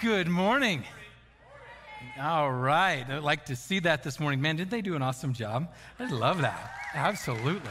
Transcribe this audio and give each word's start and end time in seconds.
Good 0.00 0.28
morning. 0.28 0.84
All 2.20 2.52
right. 2.52 3.04
I'd 3.10 3.24
like 3.24 3.46
to 3.46 3.56
see 3.56 3.80
that 3.80 4.04
this 4.04 4.20
morning. 4.20 4.40
Man, 4.40 4.54
did 4.54 4.70
they 4.70 4.80
do 4.80 4.94
an 4.94 5.02
awesome 5.02 5.32
job? 5.32 5.72
I 5.98 6.08
love 6.08 6.40
that. 6.42 6.72
Absolutely. 6.94 7.68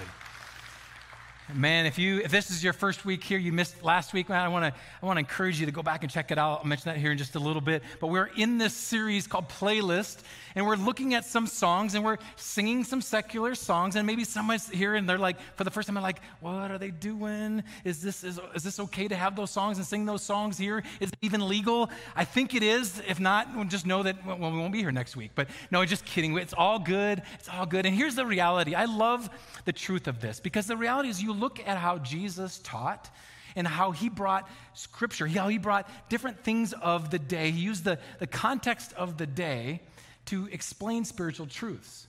Man, 1.53 1.85
if 1.85 1.97
you 1.97 2.19
if 2.19 2.29
this 2.29 2.51
is 2.51 2.61
your 2.61 2.73
first 2.73 3.05
week 3.05 3.23
here, 3.23 3.39
you 3.39 3.53
missed 3.53 3.81
last 3.81 4.11
week, 4.11 4.27
man, 4.27 4.41
I 4.41 4.49
want 4.49 4.65
to 4.65 4.81
I 5.01 5.05
want 5.05 5.15
to 5.15 5.19
encourage 5.19 5.57
you 5.57 5.67
to 5.67 5.71
go 5.71 5.81
back 5.81 6.03
and 6.03 6.11
check 6.11 6.29
it 6.29 6.37
out. 6.37 6.59
I'll 6.59 6.65
mention 6.65 6.91
that 6.91 6.99
here 6.99 7.13
in 7.13 7.17
just 7.17 7.35
a 7.35 7.39
little 7.39 7.61
bit. 7.61 7.81
But 8.01 8.07
we're 8.07 8.29
in 8.35 8.57
this 8.57 8.73
series 8.73 9.25
called 9.25 9.47
Playlist, 9.47 10.17
and 10.57 10.65
we're 10.65 10.75
looking 10.75 11.13
at 11.13 11.23
some 11.23 11.45
songs 11.45 11.93
and 11.93 12.03
we're 12.03 12.17
singing 12.35 12.83
some 12.83 12.99
secular 12.99 13.53
songs. 13.53 13.95
And 13.95 14.07
maybe 14.07 14.23
someone's 14.23 14.67
here 14.67 14.95
and 14.95 15.07
they're 15.07 15.19
like, 15.19 15.37
for 15.55 15.63
the 15.63 15.69
first 15.69 15.87
time, 15.87 15.93
they're 15.93 16.01
like, 16.01 16.19
what 16.39 16.71
are 16.71 16.79
they 16.79 16.89
doing? 16.89 17.63
Is 17.83 18.01
this 18.01 18.23
is, 18.23 18.39
is 18.55 18.63
this 18.63 18.79
okay 18.79 19.07
to 19.07 19.15
have 19.15 19.35
those 19.35 19.51
songs 19.51 19.77
and 19.77 19.85
sing 19.85 20.07
those 20.07 20.23
songs 20.23 20.57
here? 20.57 20.81
Is 20.99 21.09
it 21.09 21.19
even 21.21 21.47
legal? 21.47 21.91
I 22.15 22.25
think 22.25 22.55
it 22.55 22.63
is. 22.63 23.03
If 23.07 23.19
not, 23.19 23.55
we'll 23.55 23.65
just 23.65 23.85
know 23.85 24.01
that 24.01 24.25
well, 24.25 24.51
we 24.51 24.57
won't 24.57 24.73
be 24.73 24.79
here 24.79 24.91
next 24.91 25.15
week. 25.15 25.29
But 25.35 25.47
no, 25.69 25.85
just 25.85 26.05
kidding. 26.05 26.35
It's 26.39 26.55
all 26.57 26.79
good. 26.79 27.21
It's 27.35 27.49
all 27.49 27.67
good. 27.67 27.85
And 27.85 27.95
here's 27.95 28.15
the 28.15 28.25
reality. 28.25 28.73
I 28.73 28.85
love 28.85 29.29
the 29.65 29.73
truth 29.73 30.07
of 30.07 30.21
this 30.21 30.39
because 30.39 30.65
the 30.65 30.75
reality 30.75 31.09
is 31.09 31.21
you 31.21 31.33
look 31.33 31.59
at 31.67 31.77
how 31.77 31.99
Jesus 31.99 32.57
taught 32.63 33.11
and 33.55 33.67
how 33.67 33.91
he 33.91 34.09
brought 34.09 34.49
scripture, 34.73 35.27
how 35.27 35.49
he 35.49 35.59
brought 35.59 35.87
different 36.09 36.43
things 36.43 36.73
of 36.73 37.11
the 37.11 37.19
day. 37.19 37.51
He 37.51 37.59
used 37.59 37.83
the, 37.83 37.99
the 38.17 38.25
context 38.25 38.93
of 38.93 39.19
the 39.19 39.27
day 39.27 39.81
to 40.27 40.47
explain 40.51 41.05
spiritual 41.05 41.47
truths. 41.47 42.07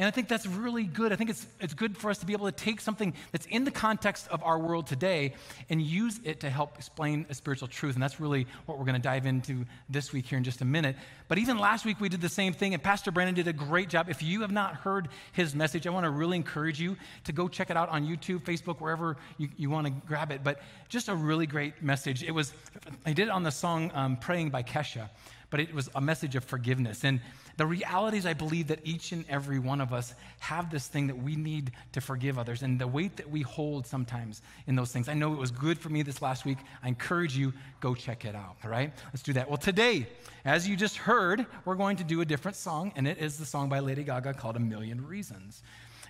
And 0.00 0.06
I 0.06 0.12
think 0.12 0.28
that's 0.28 0.46
really 0.46 0.84
good. 0.84 1.12
I 1.12 1.16
think 1.16 1.28
it's, 1.28 1.44
it's 1.60 1.74
good 1.74 1.96
for 1.96 2.08
us 2.08 2.18
to 2.18 2.26
be 2.26 2.32
able 2.32 2.46
to 2.46 2.52
take 2.52 2.80
something 2.80 3.14
that's 3.32 3.46
in 3.46 3.64
the 3.64 3.72
context 3.72 4.28
of 4.28 4.44
our 4.44 4.56
world 4.56 4.86
today 4.86 5.34
and 5.68 5.82
use 5.82 6.20
it 6.22 6.38
to 6.40 6.50
help 6.50 6.76
explain 6.76 7.26
a 7.28 7.34
spiritual 7.34 7.66
truth. 7.66 7.94
And 7.94 8.02
that's 8.02 8.20
really 8.20 8.46
what 8.66 8.78
we're 8.78 8.84
going 8.84 8.94
to 8.94 9.02
dive 9.02 9.26
into 9.26 9.64
this 9.88 10.12
week 10.12 10.26
here 10.26 10.38
in 10.38 10.44
just 10.44 10.60
a 10.60 10.64
minute. 10.64 10.94
But 11.26 11.38
even 11.38 11.58
last 11.58 11.84
week, 11.84 12.00
we 12.00 12.08
did 12.08 12.20
the 12.20 12.28
same 12.28 12.52
thing, 12.52 12.74
and 12.74 12.82
Pastor 12.82 13.10
Brandon 13.10 13.34
did 13.34 13.48
a 13.48 13.52
great 13.52 13.88
job. 13.88 14.08
If 14.08 14.22
you 14.22 14.42
have 14.42 14.52
not 14.52 14.76
heard 14.76 15.08
his 15.32 15.52
message, 15.52 15.84
I 15.84 15.90
want 15.90 16.04
to 16.04 16.10
really 16.10 16.36
encourage 16.36 16.80
you 16.80 16.96
to 17.24 17.32
go 17.32 17.48
check 17.48 17.68
it 17.68 17.76
out 17.76 17.88
on 17.88 18.06
YouTube, 18.06 18.42
Facebook, 18.44 18.80
wherever 18.80 19.16
you, 19.36 19.48
you 19.56 19.68
want 19.68 19.88
to 19.88 19.92
grab 20.06 20.30
it. 20.30 20.44
But 20.44 20.60
just 20.88 21.08
a 21.08 21.14
really 21.14 21.46
great 21.46 21.82
message. 21.82 22.22
It 22.22 22.30
was, 22.30 22.52
I 23.04 23.12
did 23.12 23.26
it 23.26 23.30
on 23.30 23.42
the 23.42 23.50
song 23.50 23.90
um, 23.94 24.16
Praying 24.16 24.50
by 24.50 24.62
Kesha, 24.62 25.08
but 25.50 25.60
it 25.60 25.74
was 25.74 25.88
a 25.94 26.00
message 26.00 26.36
of 26.36 26.44
forgiveness. 26.44 27.04
And 27.04 27.20
the 27.56 27.66
reality 27.66 28.18
is, 28.18 28.26
I 28.26 28.34
believe 28.34 28.68
that 28.68 28.80
each 28.84 29.12
and 29.12 29.24
every 29.28 29.58
one 29.58 29.80
of 29.80 29.92
us 29.92 30.14
have 30.40 30.70
this 30.70 30.86
thing 30.86 31.06
that 31.06 31.16
we 31.16 31.36
need 31.36 31.72
to 31.92 32.00
forgive 32.00 32.38
others 32.38 32.62
and 32.62 32.78
the 32.78 32.86
weight 32.86 33.16
that 33.16 33.28
we 33.30 33.42
hold 33.42 33.86
sometimes 33.86 34.42
in 34.66 34.76
those 34.76 34.92
things. 34.92 35.08
I 35.08 35.14
know 35.14 35.32
it 35.32 35.38
was 35.38 35.50
good 35.50 35.78
for 35.78 35.88
me 35.88 36.02
this 36.02 36.22
last 36.22 36.44
week. 36.44 36.58
I 36.82 36.88
encourage 36.88 37.36
you, 37.36 37.52
go 37.80 37.94
check 37.94 38.24
it 38.24 38.34
out, 38.34 38.56
all 38.62 38.70
right? 38.70 38.92
Let's 39.06 39.22
do 39.22 39.32
that. 39.32 39.48
Well, 39.48 39.56
today, 39.56 40.06
as 40.44 40.68
you 40.68 40.76
just 40.76 40.96
heard, 40.96 41.46
we're 41.64 41.74
going 41.74 41.96
to 41.96 42.04
do 42.04 42.20
a 42.20 42.24
different 42.24 42.56
song, 42.56 42.92
and 42.94 43.08
it 43.08 43.18
is 43.18 43.38
the 43.38 43.46
song 43.46 43.68
by 43.68 43.80
Lady 43.80 44.04
Gaga 44.04 44.34
called 44.34 44.56
A 44.56 44.60
Million 44.60 45.04
Reasons. 45.06 45.62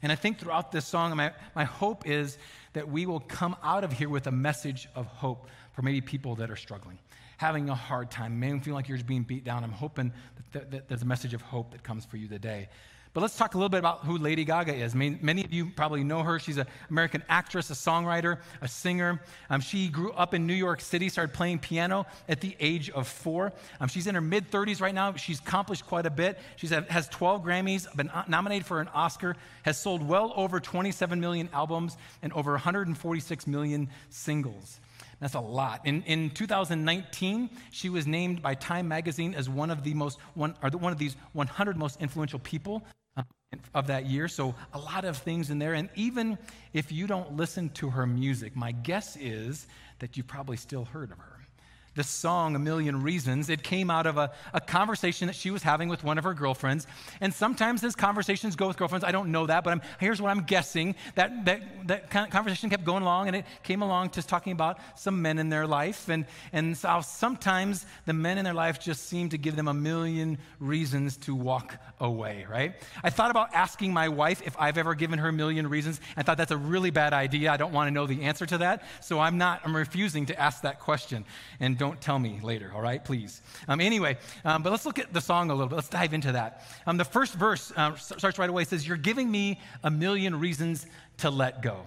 And 0.03 0.13
I 0.13 0.17
think 0.17 0.39
throughout 0.39 0.71
this 0.71 0.87
song, 0.87 1.17
my, 1.17 1.33
my 1.57 1.65
hope 1.65 2.07
is 2.07 2.39
that 2.73 2.89
we 2.89 3.07
will 3.07 3.21
come 3.21 3.57
out 3.63 3.85
of 3.85 3.93
here 3.93 4.09
with 4.09 4.27
a 4.27 4.33
message 4.33 4.89
of 4.95 5.07
hope 5.07 5.49
for 5.73 5.83
maybe 5.83 6.01
people 6.01 6.35
that 6.37 6.51
are 6.51 6.57
struggling 6.57 6.99
having 7.39 7.71
a 7.71 7.75
hard 7.75 8.11
time, 8.11 8.39
maybe 8.39 8.59
feel 8.59 8.75
like 8.75 8.89
you're 8.89 8.99
just 8.99 9.07
being 9.09 9.23
beat 9.23 9.45
down, 9.45 9.65
I'm 9.65 9.73
hoping 9.73 10.13
that, 10.53 10.71
that 10.71 10.89
there's 10.89 11.03
a 11.03 11.07
message 11.07 11.35
of 11.35 11.41
hope 11.41 11.71
that 11.71 11.83
comes 11.83 12.05
for 12.05 12.17
you 12.17 12.29
today. 12.29 12.69
But 13.15 13.23
let's 13.23 13.37
talk 13.37 13.55
a 13.55 13.59
little 13.59 13.71
bit 13.71 13.79
about 13.79 14.05
who 14.05 14.19
Lady 14.19 14.45
Gaga 14.45 14.75
is. 14.75 14.95
Many 14.95 15.45
of 15.45 15.53
you 15.53 15.71
probably 15.71 16.05
know 16.05 16.23
her. 16.23 16.39
She's 16.39 16.59
an 16.59 16.67
American 16.91 17.23
actress, 17.29 17.71
a 17.71 17.73
songwriter, 17.73 18.39
a 18.61 18.69
singer. 18.69 19.21
Um, 19.51 19.61
she 19.61 19.89
grew 19.89 20.13
up 20.13 20.35
in 20.35 20.47
New 20.47 20.55
York 20.55 20.81
City, 20.81 21.09
started 21.09 21.33
playing 21.33 21.61
piano 21.61 22.07
at 22.29 22.41
the 22.41 22.55
age 22.61 22.91
of 22.91 23.09
four. 23.09 23.53
Um, 23.81 23.89
she's 23.89 24.07
in 24.07 24.15
her 24.15 24.21
mid 24.21 24.51
30s 24.51 24.81
right 24.81 24.95
now. 24.95 25.15
She's 25.15 25.41
accomplished 25.41 25.87
quite 25.87 26.07
a 26.07 26.11
bit. 26.11 26.39
She 26.57 26.67
has 26.67 27.09
12 27.09 27.43
Grammys, 27.43 27.93
been 27.97 28.11
nominated 28.29 28.67
for 28.67 28.81
an 28.81 28.89
Oscar, 28.89 29.37
has 29.63 29.81
sold 29.81 30.07
well 30.07 30.33
over 30.37 30.61
27 30.61 31.19
million 31.19 31.49
albums, 31.53 31.97
and 32.23 32.33
over 32.35 32.53
146 32.53 33.47
million 33.47 33.89
singles. 34.11 34.81
That's 35.21 35.35
a 35.35 35.41
lot. 35.41 35.81
In, 35.85 36.03
in 36.03 36.31
2019, 36.31 37.51
she 37.71 37.89
was 37.89 38.07
named 38.07 38.41
by 38.41 38.55
Time 38.55 38.87
Magazine 38.89 39.35
as 39.35 39.49
one 39.49 39.71
of 39.71 39.83
the 39.83 39.95
most 39.95 40.19
one 40.35 40.55
or 40.63 40.71
one 40.71 40.93
of 40.93 40.99
these 40.99 41.17
100 41.33 41.77
most 41.77 42.01
influential 42.01 42.39
people 42.39 42.85
uh, 43.17 43.23
of 43.75 43.89
that 43.89 44.07
year. 44.07 44.29
So 44.29 44.55
a 44.73 44.79
lot 44.79 45.05
of 45.05 45.17
things 45.17 45.51
in 45.51 45.59
there. 45.59 45.75
And 45.75 45.89
even 45.97 46.39
if 46.73 46.93
you 46.93 47.07
don't 47.07 47.37
listen 47.37 47.71
to 47.71 47.91
her 47.91 48.07
music, 48.07 48.55
my 48.55 48.73
guess 48.73 49.17
is 49.17 49.67
that 49.99 50.17
you 50.17 50.23
probably 50.23 50.57
still 50.57 50.85
heard 50.85 51.11
of 51.11 51.19
her 51.19 51.38
the 51.99 52.05
song 52.05 52.55
A 52.55 52.59
Million 52.59 53.03
Reasons, 53.03 53.51
it 53.51 53.63
came 53.63 53.91
out 53.91 54.07
of 54.07 54.17
a, 54.17 54.31
a 54.55 54.61
conversation 54.61 55.27
that 55.27 55.35
she 55.35 55.51
was 55.51 55.63
having 55.63 55.89
with 55.89 56.05
one 56.05 56.17
of 56.17 56.25
her 56.25 56.33
girlfriends. 56.33 56.87
And 57.21 57.35
sometimes 57.35 57.83
as 57.85 57.95
conversations 57.95 58.57
go 58.57 58.69
with 58.69 58.77
girlfriends, 58.77 59.05
I 59.05 59.11
don't 59.11 59.31
know 59.33 59.47
that, 59.47 59.65
but 59.65 59.73
I'm, 59.73 59.83
here's 59.99 60.23
what 60.23 60.31
I'm 60.31 60.45
guessing. 60.45 60.95
That, 61.17 61.45
that, 61.45 61.89
that 61.89 62.11
conversation 62.11 62.71
kept 62.71 62.85
going 62.85 63.03
along, 63.03 63.27
and 63.27 63.37
it 63.37 63.45
came 63.65 63.83
along 63.83 64.11
just 64.11 64.29
talking 64.29 64.53
about 64.53 64.79
some 64.95 65.21
men 65.21 65.39
in 65.39 65.49
their 65.49 65.67
life. 65.67 66.09
And, 66.09 66.25
and 66.53 66.77
so 66.77 67.01
sometimes 67.05 67.87
the 68.07 68.13
men 68.13 68.39
in 68.39 68.45
their 68.45 68.55
life 68.55 68.81
just 68.81 69.09
seem 69.09 69.29
to 69.31 69.39
give 69.39 69.57
them 69.57 69.69
a 69.69 69.75
million 69.75 70.39
reasons 70.61 71.17
to 71.19 71.35
walk 71.35 71.77
away, 72.01 72.47
right? 72.49 72.75
I 73.03 73.11
thought 73.11 73.31
about 73.31 73.53
asking 73.55 73.93
my 73.93 74.09
wife 74.09 74.41
if 74.45 74.55
I've 74.59 74.79
ever 74.79 74.95
given 74.95 75.19
her 75.19 75.29
a 75.29 75.33
million 75.33 75.69
reasons. 75.69 76.01
I 76.17 76.23
thought 76.23 76.39
that's 76.39 76.53
a 76.53 76.57
really 76.57 76.91
bad 76.91 77.13
idea. 77.13 77.51
I 77.51 77.57
don't 77.57 77.73
want 77.73 77.89
to 77.89 77.91
know 77.91 78.07
the 78.07 78.23
answer 78.23 78.47
to 78.47 78.59
that. 78.59 78.85
So 79.01 79.19
I'm 79.19 79.37
not, 79.37 79.63
I'm 79.65 79.75
refusing 79.75 80.27
to 80.27 80.41
ask 80.41 80.63
that 80.63 80.79
question. 80.79 81.25
And 81.59 81.77
don't 81.79 81.88
don't 81.89 82.01
tell 82.01 82.19
me 82.19 82.39
later, 82.43 82.71
all 82.75 82.83
right? 82.83 83.03
Please. 83.03 83.41
Um, 83.67 83.81
anyway, 83.81 84.19
um, 84.45 84.63
but 84.63 84.71
let's 84.71 84.85
look 84.85 84.99
at 84.99 85.13
the 85.13 85.21
song 85.21 85.51
a 85.51 85.55
little 85.55 85.69
bit. 85.69 85.77
Let's 85.77 85.89
dive 85.89 86.13
into 86.13 86.33
that. 86.33 86.67
Um, 86.87 86.99
the 86.99 87.05
first 87.05 87.33
verse 87.35 87.73
uh, 87.77 87.95
starts 87.97 88.39
right 88.39 88.51
away. 88.51 88.63
It 88.63 88.69
says, 88.69 88.87
You're 88.87 88.99
giving 88.99 89.31
me 89.31 89.59
a 89.83 89.91
million 89.91 90.39
reasons 90.39 90.87
to 91.19 91.31
let 91.31 91.63
go. 91.63 91.87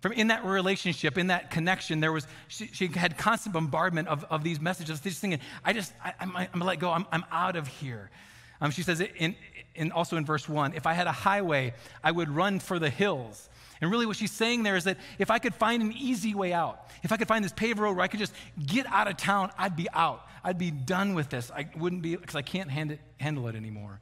From 0.00 0.12
in 0.12 0.28
that 0.28 0.44
relationship, 0.44 1.16
in 1.16 1.28
that 1.28 1.50
connection, 1.50 2.00
there 2.00 2.12
was 2.12 2.26
she, 2.48 2.66
she 2.68 2.86
had 2.88 3.16
constant 3.16 3.54
bombardment 3.54 4.08
of, 4.08 4.24
of 4.30 4.44
these 4.44 4.60
messages. 4.60 5.00
This 5.00 5.18
thinking, 5.18 5.40
I 5.64 5.72
just, 5.72 5.92
I, 6.04 6.12
am 6.20 6.32
gonna 6.32 6.64
let 6.64 6.78
go. 6.78 6.90
I'm, 6.90 7.06
I'm 7.10 7.24
out 7.30 7.56
of 7.56 7.66
here. 7.66 8.10
Um, 8.60 8.70
she 8.70 8.82
says, 8.82 9.00
in, 9.00 9.34
in, 9.74 9.90
also 9.92 10.16
in 10.18 10.26
verse 10.26 10.48
one, 10.48 10.74
if 10.74 10.86
I 10.86 10.92
had 10.92 11.06
a 11.06 11.12
highway, 11.12 11.72
I 12.04 12.10
would 12.10 12.28
run 12.28 12.60
for 12.60 12.78
the 12.78 12.90
hills. 12.90 13.48
And 13.80 13.90
really, 13.90 14.06
what 14.06 14.16
she's 14.16 14.32
saying 14.32 14.62
there 14.62 14.76
is 14.76 14.84
that 14.84 14.98
if 15.18 15.30
I 15.30 15.38
could 15.38 15.54
find 15.54 15.82
an 15.82 15.92
easy 15.92 16.34
way 16.34 16.52
out, 16.52 16.86
if 17.02 17.12
I 17.12 17.16
could 17.16 17.28
find 17.28 17.44
this 17.44 17.52
paved 17.52 17.78
road 17.78 17.96
where 17.96 18.04
I 18.04 18.08
could 18.08 18.20
just 18.20 18.34
get 18.66 18.86
out 18.86 19.08
of 19.08 19.16
town, 19.16 19.50
I'd 19.56 19.76
be 19.76 19.88
out. 19.92 20.26
I'd 20.44 20.58
be 20.58 20.70
done 20.70 21.14
with 21.14 21.30
this. 21.30 21.50
I 21.50 21.68
wouldn't 21.76 22.02
be, 22.02 22.16
because 22.16 22.36
I 22.36 22.42
can't 22.42 22.70
hand 22.70 22.92
it, 22.92 23.00
handle 23.18 23.48
it 23.48 23.54
anymore. 23.54 24.00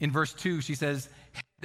In 0.00 0.10
verse 0.10 0.32
2, 0.32 0.60
she 0.60 0.74
says, 0.74 1.08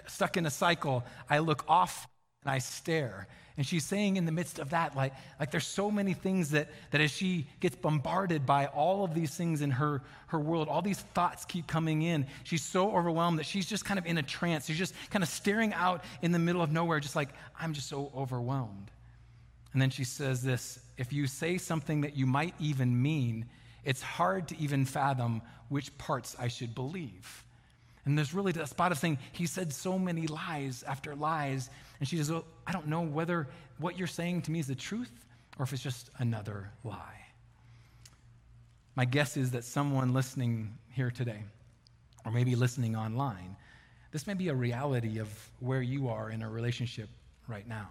Stuck 0.08 0.38
in 0.38 0.46
a 0.46 0.52
cycle, 0.52 1.04
I 1.30 1.40
look 1.40 1.66
off 1.68 2.08
and 2.44 2.52
I 2.52 2.60
stare. 2.60 3.28
And 3.58 3.66
she's 3.66 3.84
saying 3.84 4.18
in 4.18 4.26
the 4.26 4.32
midst 4.32 4.60
of 4.60 4.70
that, 4.70 4.96
like, 4.96 5.14
like 5.40 5.50
there's 5.50 5.66
so 5.66 5.90
many 5.90 6.14
things 6.14 6.52
that, 6.52 6.70
that 6.92 7.02
as 7.02 7.10
she 7.10 7.48
gets 7.60 7.76
bombarded 7.76 8.46
by 8.46 8.68
all 8.68 9.04
of 9.04 9.16
these 9.16 9.36
things 9.36 9.62
in 9.62 9.72
her, 9.72 10.04
her 10.28 10.40
world, 10.40 10.68
all 10.68 10.84
these 10.84 11.00
thoughts 11.00 11.44
keep 11.44 11.66
coming 11.66 12.04
in. 12.04 12.28
She's 12.44 12.64
so 12.64 12.96
overwhelmed 12.96 13.40
that 13.40 13.48
she's 13.48 13.66
just 13.66 13.84
kind 13.84 13.98
of 13.98 14.06
in 14.06 14.20
a 14.20 14.24
trance. 14.24 14.68
She's 14.68 14.78
just 14.78 14.94
kind 15.10 15.24
of 15.24 15.30
staring 15.30 15.74
out 15.74 16.04
in 16.22 16.32
the 16.32 16.40
middle 16.40 16.62
of 16.62 16.72
nowhere, 16.72 17.00
just 17.00 17.16
like, 17.16 17.30
I'm 17.60 17.74
just 17.74 17.90
so 17.90 18.12
overwhelmed. 18.16 18.92
And 19.74 19.82
then 19.82 19.90
she 19.90 20.04
says 20.04 20.44
this 20.44 20.80
if 20.98 21.12
you 21.12 21.26
say 21.26 21.58
something 21.58 22.02
that 22.02 22.16
you 22.16 22.28
might 22.28 22.54
even 22.60 23.02
mean, 23.02 23.46
it's 23.84 24.02
hard 24.02 24.48
to 24.50 24.58
even 24.60 24.86
fathom 24.86 25.42
which 25.70 25.98
parts 25.98 26.36
I 26.40 26.48
should 26.48 26.76
believe. 26.76 27.44
And 28.08 28.18
there's 28.18 28.34
really 28.34 28.54
a 28.54 28.66
spot 28.66 28.94
of 28.94 28.98
saying, 28.98 29.18
he 29.34 29.46
said 29.46 29.74
so 29.74 30.00
many 30.00 30.28
lies 30.28 30.84
after 30.88 31.14
lies. 31.14 31.70
And 32.00 32.08
she 32.08 32.16
says, 32.16 32.32
well, 32.32 32.46
I 32.66 32.72
don't 32.72 32.88
know 32.88 33.02
whether 33.02 33.50
what 33.80 33.98
you're 33.98 34.08
saying 34.08 34.44
to 34.44 34.52
me 34.52 34.60
is 34.60 34.68
the 34.68 34.76
truth 34.76 35.12
or 35.60 35.64
if 35.64 35.74
it's 35.74 35.84
just 35.84 36.10
another 36.18 36.72
lie. 36.86 37.26
My 38.96 39.04
guess 39.04 39.36
is 39.36 39.52
that 39.52 39.66
someone 39.66 40.14
listening 40.14 40.78
here 40.90 41.12
today, 41.12 41.44
or 42.26 42.32
maybe 42.32 42.56
listening 42.56 42.96
online, 42.96 43.58
this 44.12 44.26
may 44.26 44.34
be 44.34 44.48
a 44.48 44.56
reality 44.56 45.20
of 45.20 45.28
where 45.60 45.82
you 45.82 46.08
are 46.08 46.30
in 46.32 46.42
a 46.42 46.50
relationship 46.50 47.10
right 47.48 47.68
now. 47.68 47.90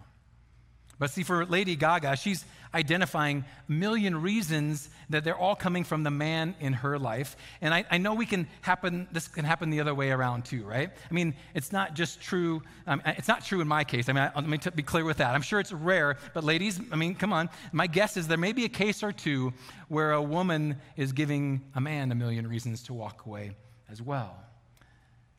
But 0.98 1.10
see, 1.10 1.22
for 1.22 1.44
Lady 1.44 1.76
Gaga, 1.76 2.16
she's 2.16 2.46
identifying 2.74 3.44
a 3.68 3.72
million 3.72 4.20
reasons 4.20 4.88
that 5.10 5.24
they're 5.24 5.36
all 5.36 5.54
coming 5.54 5.84
from 5.84 6.02
the 6.02 6.10
man 6.10 6.54
in 6.58 6.72
her 6.72 6.98
life. 6.98 7.36
And 7.60 7.72
I, 7.72 7.84
I, 7.90 7.98
know 7.98 8.14
we 8.14 8.26
can 8.26 8.48
happen, 8.62 9.06
this 9.12 9.28
can 9.28 9.44
happen 9.44 9.70
the 9.70 9.80
other 9.80 9.94
way 9.94 10.10
around 10.10 10.46
too, 10.46 10.64
right? 10.64 10.90
I 11.10 11.14
mean, 11.14 11.34
it's 11.54 11.70
not 11.70 11.94
just 11.94 12.20
true, 12.20 12.62
um, 12.86 13.02
it's 13.04 13.28
not 13.28 13.44
true 13.44 13.60
in 13.60 13.68
my 13.68 13.84
case. 13.84 14.08
I 14.08 14.12
mean, 14.12 14.24
I, 14.24 14.32
let 14.34 14.48
me 14.48 14.58
t- 14.58 14.70
be 14.70 14.82
clear 14.82 15.04
with 15.04 15.18
that. 15.18 15.34
I'm 15.34 15.42
sure 15.42 15.60
it's 15.60 15.72
rare, 15.72 16.16
but 16.34 16.44
ladies, 16.44 16.80
I 16.90 16.96
mean, 16.96 17.14
come 17.14 17.32
on. 17.32 17.50
My 17.72 17.86
guess 17.86 18.16
is 18.16 18.26
there 18.26 18.38
may 18.38 18.52
be 18.52 18.64
a 18.64 18.70
case 18.70 19.02
or 19.02 19.12
two 19.12 19.52
where 19.88 20.12
a 20.12 20.22
woman 20.22 20.76
is 20.96 21.12
giving 21.12 21.62
a 21.74 21.80
man 21.80 22.10
a 22.10 22.14
million 22.14 22.46
reasons 22.46 22.82
to 22.84 22.94
walk 22.94 23.26
away 23.26 23.52
as 23.90 24.00
well. 24.00 24.36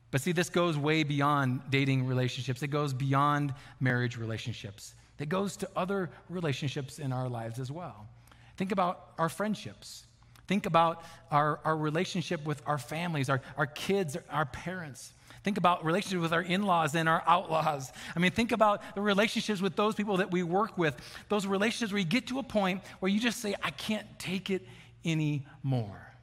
But 0.10 0.22
see, 0.22 0.32
this 0.32 0.50
goes 0.50 0.78
way 0.78 1.04
beyond 1.04 1.62
dating 1.70 2.06
relationships, 2.06 2.62
it 2.64 2.68
goes 2.68 2.94
beyond 2.94 3.54
marriage 3.80 4.18
relationships 4.18 4.94
that 5.18 5.30
goes 5.30 5.58
to 5.58 5.70
other 5.76 6.10
relationships 6.30 7.00
in 7.00 7.12
our 7.12 7.30
lives 7.30 7.60
as 7.60 7.72
well. 7.72 8.08
Think 8.56 8.72
about 8.72 9.12
our 9.18 9.30
friendships. 9.30 10.06
Think 10.48 10.66
about 10.66 11.04
our, 11.30 11.60
our 11.66 11.76
relationship 11.76 12.46
with 12.46 12.62
our 12.66 12.78
families, 12.78 13.30
our, 13.30 13.42
our 13.58 13.66
kids, 13.66 14.16
our 14.30 14.46
parents. 14.46 15.14
Think 15.44 15.58
about 15.58 15.86
relationships 15.86 16.22
with 16.22 16.34
our 16.34 16.42
in 16.42 16.64
laws 16.64 16.96
and 16.96 17.08
our 17.08 17.24
outlaws. 17.28 17.92
I 18.16 18.20
mean, 18.20 18.32
think 18.32 18.52
about 18.52 18.82
the 18.96 19.02
relationships 19.02 19.62
with 19.62 19.76
those 19.76 19.96
people 19.96 20.18
that 20.18 20.32
we 20.32 20.44
work 20.44 20.78
with, 20.78 20.96
those 21.30 21.46
relationships 21.46 21.92
where 21.92 22.00
you 22.00 22.06
get 22.06 22.28
to 22.28 22.40
a 22.40 22.44
point 22.44 22.82
where 23.00 23.10
you 23.10 23.20
just 23.20 23.40
say, 23.40 23.56
I 23.62 23.72
can't 23.72 24.08
take 24.20 24.50
it 24.50 24.66
anymore. 25.06 26.14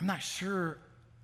I'm 0.00 0.06
not 0.06 0.22
sure 0.22 0.78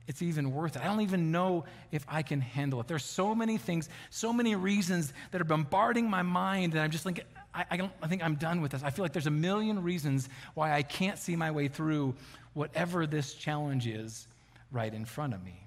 it's 0.08 0.22
even 0.22 0.52
worth 0.52 0.74
it. 0.74 0.82
I 0.82 0.86
don't 0.86 1.02
even 1.02 1.30
know 1.30 1.66
if 1.92 2.04
I 2.08 2.22
can 2.22 2.40
handle 2.40 2.80
it. 2.80 2.88
There's 2.88 3.04
so 3.04 3.34
many 3.34 3.58
things, 3.58 3.90
so 4.08 4.32
many 4.32 4.56
reasons 4.56 5.12
that 5.30 5.40
are 5.40 5.44
bombarding 5.44 6.08
my 6.08 6.22
mind, 6.22 6.72
and 6.72 6.82
I'm 6.82 6.90
just 6.90 7.04
like, 7.04 7.26
I, 7.54 7.66
I, 7.70 7.90
I 8.02 8.08
think 8.08 8.24
I'm 8.24 8.36
done 8.36 8.62
with 8.62 8.72
this. 8.72 8.82
I 8.82 8.90
feel 8.90 9.04
like 9.04 9.12
there's 9.12 9.26
a 9.26 9.30
million 9.30 9.82
reasons 9.82 10.30
why 10.54 10.72
I 10.72 10.82
can't 10.82 11.18
see 11.18 11.36
my 11.36 11.50
way 11.50 11.68
through 11.68 12.14
whatever 12.54 13.06
this 13.06 13.34
challenge 13.34 13.86
is 13.86 14.26
right 14.72 14.92
in 14.92 15.04
front 15.04 15.34
of 15.34 15.44
me. 15.44 15.62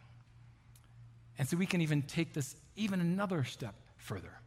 And 1.38 1.48
so 1.48 1.56
we 1.56 1.68
can 1.68 1.82
even 1.82 2.02
take 2.02 2.34
this 2.34 2.56
even 2.76 3.00
another 3.00 3.44
step 3.44 3.76
further 3.98 4.41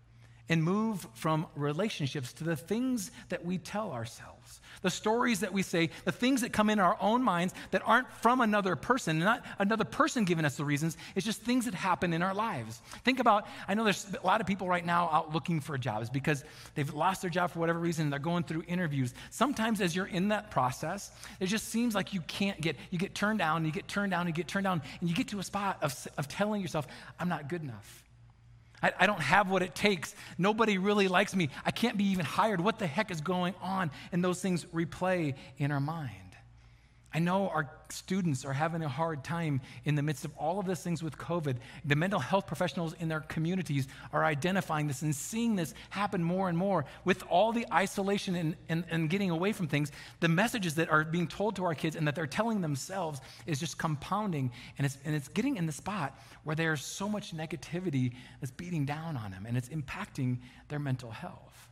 and 0.49 0.62
move 0.62 1.06
from 1.14 1.46
relationships 1.56 2.32
to 2.35 2.44
the 2.44 2.56
things 2.56 3.11
that 3.31 3.44
we 3.44 3.56
tell 3.56 3.93
ourselves, 3.93 4.61
the 4.82 4.91
stories 4.91 5.41
that 5.41 5.52
we 5.52 5.62
say, 5.62 5.88
the 6.05 6.12
things 6.12 6.43
that 6.43 6.52
come 6.52 6.69
in 6.69 6.79
our 6.79 6.99
own 7.00 7.23
minds 7.23 7.55
that 7.70 7.81
aren't 7.87 8.11
from 8.20 8.43
another 8.43 8.76
person, 8.76 9.19
not 9.19 9.43
another 9.58 9.85
person 9.85 10.25
giving 10.25 10.44
us 10.44 10.56
the 10.56 10.64
reasons. 10.64 10.99
It's 11.14 11.25
just 11.25 11.41
things 11.41 11.64
that 11.64 11.73
happen 11.73 12.12
in 12.12 12.23
our 12.23 12.35
lives. 12.35 12.82
Think 13.05 13.20
about, 13.20 13.46
I 13.67 13.73
know 13.73 13.85
there's 13.85 14.06
a 14.23 14.26
lot 14.26 14.43
of 14.43 14.46
people 14.46 14.69
right 14.69 14.85
now 14.85 15.08
out 15.11 15.32
looking 15.32 15.61
for 15.61 15.79
jobs 15.79 16.11
because 16.11 16.44
they've 16.75 16.93
lost 16.93 17.23
their 17.23 17.31
job 17.31 17.50
for 17.50 17.61
whatever 17.61 17.79
reason 17.79 18.05
and 18.05 18.12
they're 18.12 18.20
going 18.20 18.44
through 18.44 18.64
interviews. 18.69 19.14
Sometimes 19.31 19.81
as 19.81 19.96
you're 19.96 20.06
in 20.06 20.29
that 20.29 20.50
process, 20.50 21.11
it 21.41 21.46
just 21.46 21.69
seems 21.69 21.94
like 21.94 22.12
you 22.12 22.20
can't 22.23 22.61
get, 22.61 22.76
you 22.91 22.99
get 22.99 23.14
turned 23.14 23.38
down, 23.38 23.64
you 23.64 23.73
get 23.73 23.88
turned 23.88 24.11
down, 24.11 24.26
you 24.26 24.32
get 24.35 24.46
turned 24.46 24.64
down, 24.64 24.82
and 25.00 25.08
you 25.08 25.17
get 25.17 25.29
to 25.29 25.38
a 25.38 25.43
spot 25.43 25.79
of, 25.81 26.06
of 26.19 26.29
telling 26.29 26.61
yourself, 26.61 26.87
I'm 27.19 27.31
not 27.31 27.49
good 27.49 27.62
enough. 27.62 28.04
I, 28.85 28.93
I 29.01 29.07
don't 29.07 29.21
have 29.21 29.49
what 29.49 29.63
it 29.63 29.75
takes. 29.75 30.15
Nobody 30.37 30.77
really 30.77 31.09
likes 31.09 31.35
me. 31.35 31.49
I 31.65 31.71
can't 31.71 31.97
be 31.97 32.05
even 32.11 32.27
hired. 32.27 32.61
What 32.61 32.79
the 32.79 32.87
heck 32.87 33.11
is 33.11 33.23
going 33.23 33.55
on? 33.63 33.91
And 34.13 34.23
those 34.23 34.43
things 34.43 34.67
replay 34.67 35.37
in 35.57 35.71
our 35.71 35.81
mind. 35.81 36.11
I 37.15 37.21
know 37.21 37.49
our 37.49 37.71
students 37.91 38.45
are 38.45 38.53
having 38.53 38.83
a 38.83 38.89
hard 38.89 39.23
time 39.23 39.61
in 39.85 39.95
the 39.95 40.03
midst 40.03 40.25
of 40.25 40.33
all 40.37 40.59
of 40.59 40.67
these 40.67 40.81
things 40.81 41.01
with 41.01 41.17
COVID. 41.17 41.57
The 41.85 41.95
mental 41.95 42.19
health 42.19 42.49
professionals 42.49 42.93
in 42.99 43.09
their 43.09 43.21
communities 43.21 43.87
are 44.13 44.25
identifying 44.25 44.89
this 44.89 45.03
and 45.03 45.15
seeing 45.15 45.55
this 45.55 45.75
happen 45.91 46.25
more 46.25 46.49
and 46.49 46.59
more. 46.59 46.87
With 47.05 47.23
all 47.31 47.53
the 47.53 47.67
isolation 47.73 48.35
and, 48.35 48.57
and, 48.69 48.85
and 48.91 49.09
getting 49.09 49.31
away 49.31 49.53
from 49.53 49.69
things, 49.69 49.93
the 50.19 50.29
messages 50.29 50.75
that 50.75 50.91
are 50.91 51.05
being 51.05 51.29
told 51.29 51.55
to 51.57 51.65
our 51.65 51.75
kids 51.75 51.95
and 51.95 52.07
that 52.09 52.17
they're 52.17 52.27
telling 52.27 52.61
themselves 52.61 53.21
is 53.47 53.61
just 53.61 53.79
compounding. 53.79 54.51
And 54.77 54.85
it's, 54.85 54.99
and 55.05 55.15
it's 55.15 55.29
getting 55.29 55.57
in 55.57 55.67
the 55.67 55.73
spot 55.73 56.19
where 56.43 56.57
there's 56.57 56.85
so 56.85 57.09
much 57.09 57.33
negativity 57.33 58.15
that's 58.41 58.51
beating 58.51 58.85
down 58.85 59.17
on 59.17 59.31
them 59.31 59.47
and 59.47 59.57
it's 59.57 59.69
impacting 59.69 60.39
their 60.69 60.81
mental 60.81 61.13
health. 61.13 61.69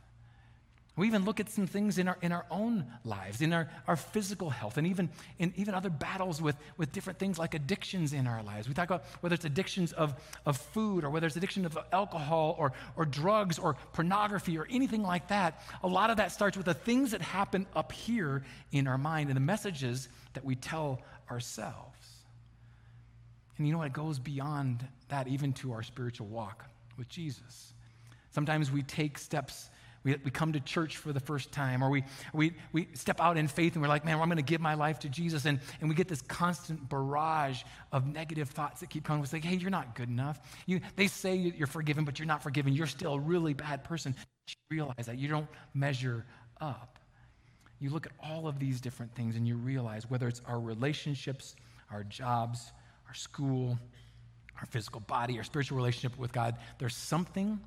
We 0.95 1.07
even 1.07 1.25
look 1.25 1.39
at 1.39 1.49
some 1.49 1.65
things 1.65 1.97
in 1.97 2.07
our, 2.07 2.17
in 2.21 2.31
our 2.31 2.45
own 2.51 2.85
lives, 3.03 3.41
in 3.41 3.51
our, 3.51 3.67
our 3.87 3.95
physical 3.95 4.51
health, 4.51 4.77
and 4.77 4.85
even 4.85 5.09
in 5.39 5.51
even 5.55 5.73
other 5.73 5.89
battles 5.89 6.39
with, 6.39 6.55
with 6.77 6.91
different 6.91 7.17
things 7.17 7.39
like 7.39 7.55
addictions 7.55 8.13
in 8.13 8.27
our 8.27 8.43
lives. 8.43 8.67
We 8.67 8.75
talk 8.75 8.89
about 8.91 9.05
whether 9.21 9.33
it's 9.33 9.45
addictions 9.45 9.91
of, 9.93 10.13
of 10.45 10.55
food 10.57 11.03
or 11.03 11.09
whether 11.09 11.25
it's 11.25 11.35
addiction 11.35 11.65
of 11.65 11.75
alcohol 11.91 12.55
or, 12.59 12.73
or 12.95 13.05
drugs 13.05 13.57
or 13.57 13.75
pornography 13.93 14.55
or 14.55 14.67
anything 14.69 15.01
like 15.01 15.29
that. 15.29 15.63
A 15.81 15.87
lot 15.87 16.11
of 16.11 16.17
that 16.17 16.31
starts 16.31 16.57
with 16.57 16.67
the 16.67 16.75
things 16.75 17.09
that 17.09 17.23
happen 17.23 17.65
up 17.75 17.91
here 17.91 18.43
in 18.71 18.87
our 18.87 18.99
mind 18.99 19.29
and 19.29 19.35
the 19.35 19.41
messages 19.41 20.09
that 20.33 20.45
we 20.45 20.53
tell 20.53 21.01
ourselves. 21.31 22.07
And 23.57 23.65
you 23.65 23.73
know 23.73 23.79
what? 23.79 23.87
It 23.87 23.93
goes 23.93 24.19
beyond 24.19 24.87
that, 25.09 25.27
even 25.27 25.53
to 25.53 25.73
our 25.73 25.81
spiritual 25.81 26.27
walk 26.27 26.65
with 26.99 27.09
Jesus. 27.09 27.73
Sometimes 28.29 28.71
we 28.71 28.83
take 28.83 29.17
steps 29.17 29.69
we, 30.03 30.15
we 30.23 30.31
come 30.31 30.53
to 30.53 30.59
church 30.59 30.97
for 30.97 31.13
the 31.13 31.19
first 31.19 31.51
time, 31.51 31.83
or 31.83 31.89
we, 31.89 32.03
we, 32.33 32.53
we 32.71 32.87
step 32.93 33.21
out 33.21 33.37
in 33.37 33.47
faith 33.47 33.73
and 33.73 33.81
we're 33.81 33.87
like, 33.87 34.05
man, 34.05 34.19
I'm 34.19 34.27
going 34.27 34.37
to 34.37 34.43
give 34.43 34.61
my 34.61 34.73
life 34.73 34.99
to 34.99 35.09
Jesus. 35.09 35.45
And, 35.45 35.59
and 35.79 35.89
we 35.89 35.95
get 35.95 36.07
this 36.07 36.21
constant 36.21 36.89
barrage 36.89 37.63
of 37.91 38.05
negative 38.05 38.49
thoughts 38.49 38.81
that 38.81 38.89
keep 38.89 39.05
coming. 39.05 39.21
We 39.21 39.27
say, 39.27 39.39
hey, 39.39 39.55
you're 39.55 39.69
not 39.69 39.95
good 39.95 40.09
enough. 40.09 40.39
You, 40.65 40.81
they 40.95 41.07
say 41.07 41.35
you're 41.35 41.67
forgiven, 41.67 42.05
but 42.05 42.19
you're 42.19 42.27
not 42.27 42.43
forgiven. 42.43 42.73
You're 42.73 42.87
still 42.87 43.13
a 43.13 43.19
really 43.19 43.53
bad 43.53 43.83
person. 43.83 44.15
You 44.47 44.55
realize 44.69 45.05
that. 45.05 45.17
You 45.17 45.29
don't 45.29 45.47
measure 45.73 46.25
up. 46.59 46.99
You 47.79 47.89
look 47.89 48.05
at 48.05 48.13
all 48.21 48.47
of 48.47 48.59
these 48.59 48.79
different 48.81 49.13
things 49.15 49.35
and 49.35 49.47
you 49.47 49.55
realize 49.55 50.09
whether 50.09 50.27
it's 50.27 50.41
our 50.45 50.59
relationships, 50.59 51.55
our 51.91 52.03
jobs, 52.03 52.71
our 53.07 53.13
school, 53.13 53.77
our 54.59 54.65
physical 54.67 55.01
body, 55.01 55.37
our 55.37 55.43
spiritual 55.43 55.77
relationship 55.77 56.17
with 56.17 56.31
God, 56.31 56.55
there's 56.79 56.95
something, 56.95 57.59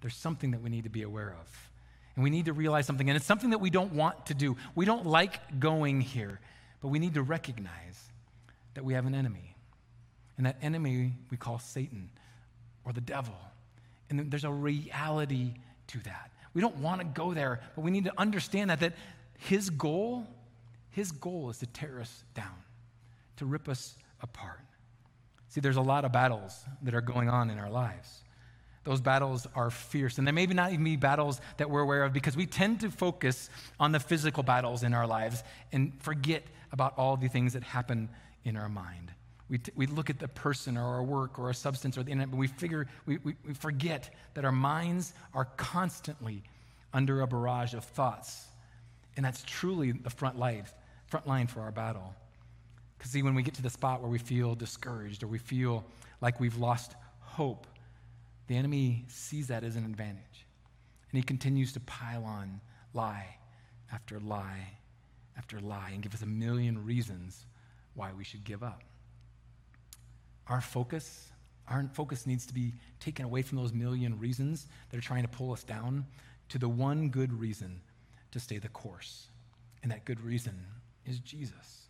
there's 0.00 0.16
something 0.16 0.50
that 0.52 0.60
we 0.60 0.70
need 0.70 0.84
to 0.84 0.90
be 0.90 1.02
aware 1.02 1.36
of. 1.40 1.69
And 2.14 2.24
we 2.24 2.30
need 2.30 2.46
to 2.46 2.52
realize 2.52 2.86
something, 2.86 3.08
and 3.08 3.16
it's 3.16 3.26
something 3.26 3.50
that 3.50 3.58
we 3.58 3.70
don't 3.70 3.92
want 3.92 4.26
to 4.26 4.34
do. 4.34 4.56
We 4.74 4.84
don't 4.84 5.06
like 5.06 5.60
going 5.60 6.00
here, 6.00 6.40
but 6.80 6.88
we 6.88 6.98
need 6.98 7.14
to 7.14 7.22
recognize 7.22 8.10
that 8.74 8.84
we 8.84 8.94
have 8.94 9.06
an 9.06 9.14
enemy. 9.14 9.54
And 10.36 10.46
that 10.46 10.56
enemy 10.62 11.12
we 11.30 11.36
call 11.36 11.58
Satan 11.58 12.10
or 12.84 12.92
the 12.92 13.00
devil. 13.00 13.34
And 14.08 14.30
there's 14.30 14.44
a 14.44 14.50
reality 14.50 15.54
to 15.88 15.98
that. 16.00 16.30
We 16.54 16.60
don't 16.60 16.76
want 16.78 17.00
to 17.00 17.06
go 17.06 17.32
there, 17.32 17.60
but 17.76 17.82
we 17.82 17.90
need 17.90 18.04
to 18.04 18.12
understand 18.18 18.70
that, 18.70 18.80
that 18.80 18.94
his 19.38 19.70
goal, 19.70 20.26
his 20.90 21.12
goal 21.12 21.50
is 21.50 21.58
to 21.58 21.66
tear 21.66 22.00
us 22.00 22.24
down, 22.34 22.56
to 23.36 23.46
rip 23.46 23.68
us 23.68 23.94
apart. 24.20 24.60
See, 25.48 25.60
there's 25.60 25.76
a 25.76 25.82
lot 25.82 26.04
of 26.04 26.12
battles 26.12 26.64
that 26.82 26.94
are 26.94 27.00
going 27.00 27.28
on 27.28 27.50
in 27.50 27.58
our 27.58 27.70
lives. 27.70 28.22
Those 28.84 29.00
battles 29.00 29.46
are 29.54 29.70
fierce. 29.70 30.18
And 30.18 30.26
they 30.26 30.32
may 30.32 30.46
not 30.46 30.72
even 30.72 30.84
be 30.84 30.96
battles 30.96 31.40
that 31.58 31.68
we're 31.68 31.82
aware 31.82 32.04
of 32.04 32.12
because 32.12 32.36
we 32.36 32.46
tend 32.46 32.80
to 32.80 32.90
focus 32.90 33.50
on 33.78 33.92
the 33.92 34.00
physical 34.00 34.42
battles 34.42 34.82
in 34.82 34.94
our 34.94 35.06
lives 35.06 35.42
and 35.72 35.92
forget 36.00 36.42
about 36.72 36.96
all 36.96 37.16
the 37.16 37.28
things 37.28 37.52
that 37.52 37.62
happen 37.62 38.08
in 38.44 38.56
our 38.56 38.68
mind. 38.68 39.12
We, 39.50 39.58
t- 39.58 39.72
we 39.74 39.86
look 39.86 40.08
at 40.08 40.18
the 40.18 40.28
person 40.28 40.76
or 40.76 40.84
our 40.84 41.02
work 41.02 41.38
or 41.38 41.50
a 41.50 41.54
substance 41.54 41.98
or 41.98 42.04
the 42.04 42.12
internet, 42.12 42.30
but 42.30 42.38
we 42.38 42.46
figure, 42.46 42.86
we, 43.04 43.18
we, 43.18 43.34
we 43.46 43.52
forget 43.52 44.14
that 44.34 44.44
our 44.44 44.52
minds 44.52 45.12
are 45.34 45.44
constantly 45.56 46.42
under 46.94 47.20
a 47.20 47.26
barrage 47.26 47.74
of 47.74 47.84
thoughts. 47.84 48.46
And 49.16 49.24
that's 49.26 49.42
truly 49.42 49.92
the 49.92 50.10
front 50.10 50.38
line, 50.38 50.64
front 51.08 51.26
line 51.26 51.48
for 51.48 51.60
our 51.60 51.72
battle. 51.72 52.14
Because 52.96 53.12
see, 53.12 53.22
when 53.22 53.34
we 53.34 53.42
get 53.42 53.54
to 53.54 53.62
the 53.62 53.70
spot 53.70 54.00
where 54.00 54.10
we 54.10 54.18
feel 54.18 54.54
discouraged 54.54 55.22
or 55.22 55.26
we 55.26 55.38
feel 55.38 55.84
like 56.20 56.38
we've 56.38 56.56
lost 56.56 56.94
hope, 57.20 57.66
the 58.50 58.56
enemy 58.56 59.04
sees 59.06 59.46
that 59.46 59.62
as 59.62 59.76
an 59.76 59.84
advantage. 59.84 60.44
And 61.12 61.16
he 61.16 61.22
continues 61.22 61.72
to 61.74 61.80
pile 61.80 62.24
on 62.24 62.60
lie 62.92 63.36
after 63.92 64.18
lie 64.18 64.66
after 65.38 65.60
lie 65.60 65.90
and 65.92 66.02
give 66.02 66.12
us 66.14 66.22
a 66.22 66.26
million 66.26 66.84
reasons 66.84 67.46
why 67.94 68.10
we 68.12 68.24
should 68.24 68.42
give 68.42 68.64
up. 68.64 68.82
Our 70.48 70.60
focus, 70.60 71.28
our 71.68 71.88
focus 71.92 72.26
needs 72.26 72.44
to 72.46 72.52
be 72.52 72.74
taken 72.98 73.24
away 73.24 73.42
from 73.42 73.56
those 73.56 73.72
million 73.72 74.18
reasons 74.18 74.66
that 74.90 74.98
are 74.98 75.00
trying 75.00 75.22
to 75.22 75.28
pull 75.28 75.52
us 75.52 75.62
down 75.62 76.04
to 76.48 76.58
the 76.58 76.68
one 76.68 77.08
good 77.08 77.32
reason 77.32 77.80
to 78.32 78.40
stay 78.40 78.58
the 78.58 78.68
course. 78.68 79.28
And 79.84 79.92
that 79.92 80.04
good 80.04 80.20
reason 80.20 80.58
is 81.06 81.20
Jesus. 81.20 81.86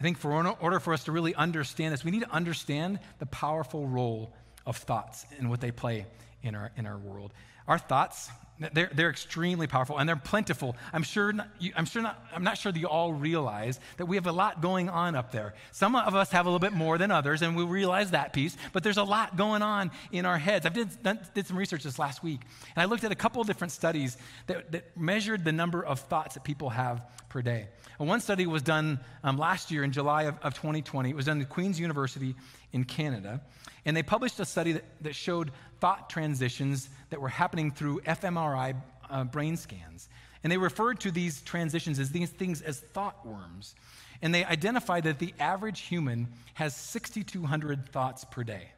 I 0.00 0.02
think 0.02 0.16
for 0.16 0.32
order 0.32 0.80
for 0.80 0.94
us 0.94 1.04
to 1.04 1.12
really 1.12 1.34
understand 1.34 1.92
this, 1.92 2.02
we 2.02 2.12
need 2.12 2.22
to 2.22 2.32
understand 2.32 2.98
the 3.18 3.26
powerful 3.26 3.86
role 3.86 4.32
of 4.66 4.76
thoughts 4.76 5.26
and 5.38 5.50
what 5.50 5.60
they 5.60 5.70
play 5.70 6.06
in 6.42 6.54
our, 6.54 6.70
in 6.76 6.86
our 6.86 6.98
world. 6.98 7.32
Our 7.66 7.78
thoughts, 7.78 8.30
they're, 8.74 8.90
they're 8.92 9.10
extremely 9.10 9.66
powerful 9.66 9.98
and 9.98 10.06
they're 10.06 10.16
plentiful. 10.16 10.76
I'm 10.92 11.02
sure, 11.02 11.32
not, 11.32 11.48
you, 11.58 11.72
I'm, 11.74 11.86
sure 11.86 12.02
not, 12.02 12.22
I'm 12.34 12.44
not 12.44 12.58
sure 12.58 12.70
that 12.70 12.78
you 12.78 12.88
all 12.88 13.14
realize 13.14 13.80
that 13.96 14.04
we 14.04 14.16
have 14.16 14.26
a 14.26 14.32
lot 14.32 14.60
going 14.60 14.90
on 14.90 15.16
up 15.16 15.32
there. 15.32 15.54
Some 15.72 15.96
of 15.96 16.14
us 16.14 16.30
have 16.32 16.44
a 16.44 16.50
little 16.50 16.58
bit 16.58 16.74
more 16.74 16.98
than 16.98 17.10
others, 17.10 17.40
and 17.40 17.56
we 17.56 17.64
realize 17.64 18.10
that 18.10 18.34
piece, 18.34 18.56
but 18.74 18.82
there's 18.82 18.98
a 18.98 19.04
lot 19.04 19.36
going 19.36 19.62
on 19.62 19.90
in 20.12 20.26
our 20.26 20.36
heads. 20.36 20.66
I 20.66 20.68
did, 20.68 20.90
did 21.32 21.46
some 21.46 21.56
research 21.56 21.84
this 21.84 21.98
last 21.98 22.22
week, 22.22 22.42
and 22.76 22.82
I 22.82 22.84
looked 22.84 23.04
at 23.04 23.12
a 23.12 23.16
couple 23.16 23.40
of 23.40 23.46
different 23.46 23.72
studies 23.72 24.18
that, 24.46 24.70
that 24.72 24.96
measured 24.96 25.44
the 25.44 25.52
number 25.52 25.82
of 25.82 26.00
thoughts 26.00 26.34
that 26.34 26.44
people 26.44 26.68
have 26.68 27.02
per 27.30 27.40
day. 27.40 27.68
And 27.98 28.08
one 28.08 28.20
study 28.20 28.46
was 28.46 28.62
done 28.62 29.00
um, 29.22 29.38
last 29.38 29.70
year 29.70 29.84
in 29.84 29.92
July 29.92 30.24
of, 30.24 30.38
of 30.42 30.54
2020. 30.54 31.10
It 31.10 31.16
was 31.16 31.26
done 31.26 31.40
at 31.40 31.48
Queen's 31.48 31.80
University 31.80 32.34
in 32.72 32.84
Canada. 32.84 33.40
And 33.84 33.96
they 33.96 34.02
published 34.02 34.40
a 34.40 34.44
study 34.44 34.72
that, 34.72 34.84
that 35.02 35.14
showed 35.14 35.50
thought 35.80 36.08
transitions 36.08 36.88
that 37.10 37.20
were 37.20 37.28
happening 37.28 37.70
through 37.70 38.00
fMRI 38.00 38.76
uh, 39.10 39.24
brain 39.24 39.56
scans. 39.56 40.08
And 40.42 40.50
they 40.50 40.58
referred 40.58 41.00
to 41.00 41.10
these 41.10 41.42
transitions 41.42 41.98
as 41.98 42.10
these 42.10 42.30
things 42.30 42.62
as 42.62 42.80
thought 42.80 43.26
worms. 43.26 43.74
And 44.22 44.34
they 44.34 44.44
identified 44.44 45.04
that 45.04 45.18
the 45.18 45.34
average 45.38 45.80
human 45.80 46.28
has 46.54 46.74
6,200 46.76 47.88
thoughts 47.90 48.24
per 48.24 48.44
day. 48.44 48.68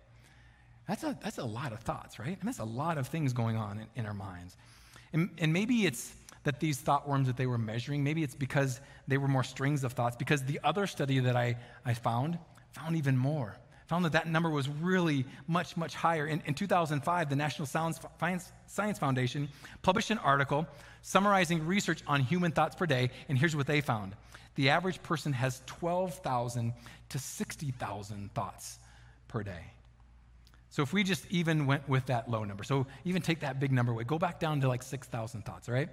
That's 0.88 1.02
a, 1.02 1.18
that's 1.22 1.38
a 1.38 1.44
lot 1.44 1.72
of 1.72 1.80
thoughts, 1.80 2.18
right? 2.18 2.38
And 2.38 2.48
that's 2.48 2.60
a 2.60 2.64
lot 2.64 2.98
of 2.98 3.08
things 3.08 3.32
going 3.32 3.56
on 3.56 3.78
in, 3.78 3.86
in 3.96 4.06
our 4.06 4.14
minds. 4.14 4.56
And, 5.12 5.30
and 5.38 5.52
maybe 5.52 5.86
it's 5.86 6.14
that 6.44 6.60
these 6.60 6.78
thought 6.78 7.08
worms 7.08 7.26
that 7.26 7.36
they 7.36 7.46
were 7.46 7.58
measuring, 7.58 8.04
maybe 8.04 8.22
it's 8.22 8.36
because 8.36 8.80
they 9.08 9.18
were 9.18 9.26
more 9.26 9.42
strings 9.42 9.82
of 9.82 9.92
thoughts, 9.92 10.16
because 10.16 10.44
the 10.44 10.60
other 10.62 10.86
study 10.86 11.18
that 11.18 11.34
I, 11.34 11.56
I 11.84 11.94
found 11.94 12.38
found 12.70 12.96
even 12.96 13.16
more. 13.16 13.56
Found 13.86 14.04
that 14.04 14.12
that 14.12 14.26
number 14.26 14.50
was 14.50 14.68
really 14.68 15.24
much, 15.46 15.76
much 15.76 15.94
higher. 15.94 16.26
In, 16.26 16.42
in 16.46 16.54
2005, 16.54 17.30
the 17.30 17.36
National 17.36 17.66
Science, 17.66 18.98
Foundation 18.98 19.48
published 19.82 20.10
an 20.10 20.18
article 20.18 20.66
summarizing 21.02 21.64
research 21.66 22.02
on 22.06 22.20
human 22.20 22.50
thoughts 22.50 22.74
per 22.74 22.86
day, 22.86 23.10
and 23.28 23.38
here's 23.38 23.54
what 23.54 23.66
they 23.66 23.80
found. 23.80 24.14
The 24.56 24.70
average 24.70 25.02
person 25.02 25.32
has 25.34 25.62
12,000 25.66 26.72
to 27.10 27.18
60,000 27.18 28.34
thoughts 28.34 28.78
per 29.28 29.44
day. 29.44 29.72
So 30.70 30.82
if 30.82 30.92
we 30.92 31.04
just 31.04 31.24
even 31.30 31.66
went 31.66 31.88
with 31.88 32.06
that 32.06 32.28
low 32.28 32.42
number, 32.42 32.64
so 32.64 32.86
even 33.04 33.22
take 33.22 33.40
that 33.40 33.60
big 33.60 33.70
number 33.70 33.92
away, 33.92 34.04
go 34.04 34.18
back 34.18 34.40
down 34.40 34.60
to 34.62 34.68
like 34.68 34.82
6,000 34.82 35.42
thoughts, 35.42 35.68
all 35.68 35.74
right? 35.74 35.88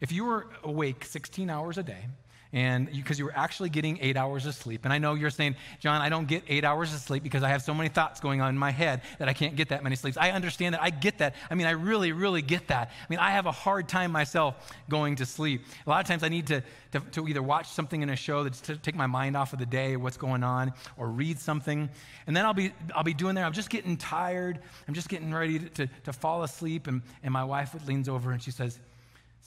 If 0.00 0.12
you 0.12 0.24
were 0.24 0.46
awake 0.64 1.04
16 1.04 1.48
hours 1.48 1.78
a 1.78 1.82
day, 1.82 2.06
and 2.52 2.90
because 2.90 3.18
you, 3.18 3.24
you, 3.24 3.26
were 3.26 3.36
actually 3.36 3.68
getting 3.68 3.98
eight 4.00 4.16
hours 4.16 4.46
of 4.46 4.54
sleep. 4.54 4.84
And 4.84 4.92
I 4.92 4.98
know 4.98 5.14
you're 5.14 5.30
saying, 5.30 5.56
John, 5.80 6.00
I 6.00 6.08
don't 6.08 6.26
get 6.26 6.42
eight 6.48 6.64
hours 6.64 6.94
of 6.94 7.00
sleep 7.00 7.22
because 7.22 7.42
I 7.42 7.48
have 7.50 7.62
so 7.62 7.74
many 7.74 7.90
thoughts 7.90 8.20
going 8.20 8.40
on 8.40 8.48
in 8.48 8.58
my 8.58 8.70
head 8.70 9.02
that 9.18 9.28
I 9.28 9.34
can't 9.34 9.54
get 9.54 9.68
that 9.68 9.82
many 9.82 9.96
sleeps. 9.96 10.16
I 10.16 10.30
understand 10.30 10.74
that. 10.74 10.82
I 10.82 10.90
get 10.90 11.18
that. 11.18 11.34
I 11.50 11.54
mean, 11.54 11.66
I 11.66 11.72
really, 11.72 12.12
really 12.12 12.40
get 12.40 12.68
that. 12.68 12.88
I 12.88 13.06
mean, 13.10 13.18
I 13.18 13.32
have 13.32 13.46
a 13.46 13.52
hard 13.52 13.88
time 13.88 14.12
myself 14.12 14.72
going 14.88 15.16
to 15.16 15.26
sleep. 15.26 15.62
A 15.86 15.90
lot 15.90 16.00
of 16.00 16.06
times 16.06 16.22
I 16.22 16.28
need 16.28 16.46
to, 16.46 16.62
to, 16.92 17.00
to 17.00 17.28
either 17.28 17.42
watch 17.42 17.68
something 17.68 18.00
in 18.02 18.08
a 18.08 18.16
show 18.16 18.44
that's 18.44 18.60
to 18.62 18.76
take 18.76 18.94
my 18.94 19.06
mind 19.06 19.36
off 19.36 19.52
of 19.52 19.58
the 19.58 19.66
day, 19.66 19.96
what's 19.96 20.16
going 20.16 20.42
on, 20.42 20.72
or 20.96 21.08
read 21.08 21.38
something. 21.38 21.90
And 22.26 22.36
then 22.36 22.46
I'll 22.46 22.54
be, 22.54 22.72
I'll 22.94 23.04
be 23.04 23.14
doing 23.14 23.34
there. 23.34 23.44
I'm 23.44 23.52
just 23.52 23.70
getting 23.70 23.96
tired. 23.96 24.60
I'm 24.86 24.94
just 24.94 25.10
getting 25.10 25.34
ready 25.34 25.58
to, 25.58 25.68
to, 25.68 25.88
to 26.04 26.12
fall 26.14 26.44
asleep. 26.44 26.86
And, 26.86 27.02
and 27.22 27.32
my 27.32 27.44
wife 27.44 27.74
leans 27.86 28.08
over 28.08 28.32
and 28.32 28.42
she 28.42 28.50
says, 28.50 28.78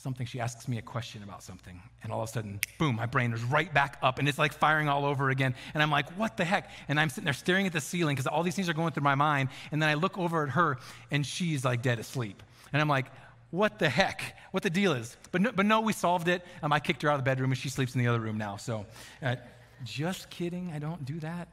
something, 0.01 0.25
she 0.25 0.39
asks 0.39 0.67
me 0.67 0.77
a 0.77 0.81
question 0.81 1.23
about 1.23 1.43
something, 1.43 1.81
and 2.03 2.11
all 2.11 2.21
of 2.21 2.29
a 2.29 2.31
sudden, 2.31 2.59
boom, 2.77 2.95
my 2.95 3.05
brain 3.05 3.33
is 3.33 3.43
right 3.43 3.73
back 3.73 3.97
up, 4.01 4.19
and 4.19 4.27
it's 4.27 4.39
like 4.39 4.53
firing 4.53 4.89
all 4.89 5.05
over 5.05 5.29
again. 5.29 5.55
And 5.73 5.81
I'm 5.81 5.91
like, 5.91 6.09
what 6.17 6.37
the 6.37 6.45
heck? 6.45 6.69
And 6.87 6.99
I'm 6.99 7.09
sitting 7.09 7.25
there 7.25 7.33
staring 7.33 7.67
at 7.67 7.73
the 7.73 7.81
ceiling 7.81 8.15
because 8.15 8.27
all 8.27 8.43
these 8.43 8.55
things 8.55 8.69
are 8.69 8.73
going 8.73 8.91
through 8.91 9.03
my 9.03 9.15
mind. 9.15 9.49
And 9.71 9.81
then 9.81 9.89
I 9.89 9.93
look 9.93 10.17
over 10.17 10.43
at 10.43 10.49
her, 10.49 10.77
and 11.11 11.25
she's 11.25 11.63
like 11.63 11.81
dead 11.81 11.99
asleep. 11.99 12.41
And 12.73 12.81
I'm 12.81 12.89
like, 12.89 13.07
what 13.51 13.79
the 13.79 13.89
heck? 13.89 14.37
What 14.51 14.63
the 14.63 14.69
deal 14.69 14.93
is? 14.93 15.17
But 15.31 15.41
no, 15.41 15.51
but 15.51 15.65
no 15.65 15.81
we 15.81 15.93
solved 15.93 16.27
it. 16.27 16.43
Um, 16.63 16.73
I 16.73 16.79
kicked 16.79 17.01
her 17.03 17.09
out 17.09 17.15
of 17.15 17.19
the 17.19 17.29
bedroom, 17.29 17.51
and 17.51 17.57
she 17.57 17.69
sleeps 17.69 17.95
in 17.95 17.99
the 18.01 18.07
other 18.07 18.19
room 18.19 18.37
now. 18.37 18.57
So, 18.57 18.85
uh, 19.21 19.35
just 19.83 20.29
kidding. 20.29 20.71
I 20.73 20.79
don't 20.79 21.03
do 21.05 21.19
that. 21.19 21.47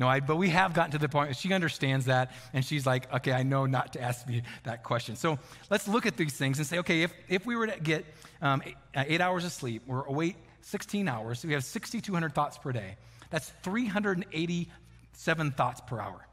No, 0.00 0.08
I, 0.08 0.20
but 0.20 0.36
we 0.36 0.48
have 0.48 0.72
gotten 0.72 0.92
to 0.92 0.98
the 0.98 1.10
point, 1.10 1.36
she 1.36 1.52
understands 1.52 2.06
that, 2.06 2.32
and 2.54 2.64
she's 2.64 2.86
like, 2.86 3.12
okay, 3.12 3.32
I 3.32 3.42
know 3.42 3.66
not 3.66 3.92
to 3.92 4.00
ask 4.00 4.26
me 4.26 4.42
that 4.64 4.82
question. 4.82 5.14
So 5.14 5.38
let's 5.68 5.86
look 5.86 6.06
at 6.06 6.16
these 6.16 6.32
things 6.32 6.56
and 6.56 6.66
say, 6.66 6.78
okay, 6.78 7.02
if, 7.02 7.12
if 7.28 7.44
we 7.44 7.54
were 7.54 7.66
to 7.66 7.78
get 7.78 8.06
um, 8.40 8.62
eight, 8.64 8.76
uh, 8.96 9.04
eight 9.06 9.20
hours 9.20 9.44
of 9.44 9.52
sleep, 9.52 9.82
we're 9.86 10.04
awake 10.04 10.36
16 10.62 11.06
hours, 11.06 11.40
so 11.40 11.48
we 11.48 11.54
have 11.54 11.64
6,200 11.64 12.34
thoughts 12.34 12.56
per 12.56 12.72
day. 12.72 12.96
That's 13.28 13.52
387 13.62 15.50
thoughts 15.50 15.82
per 15.86 16.00
hour. 16.00 16.26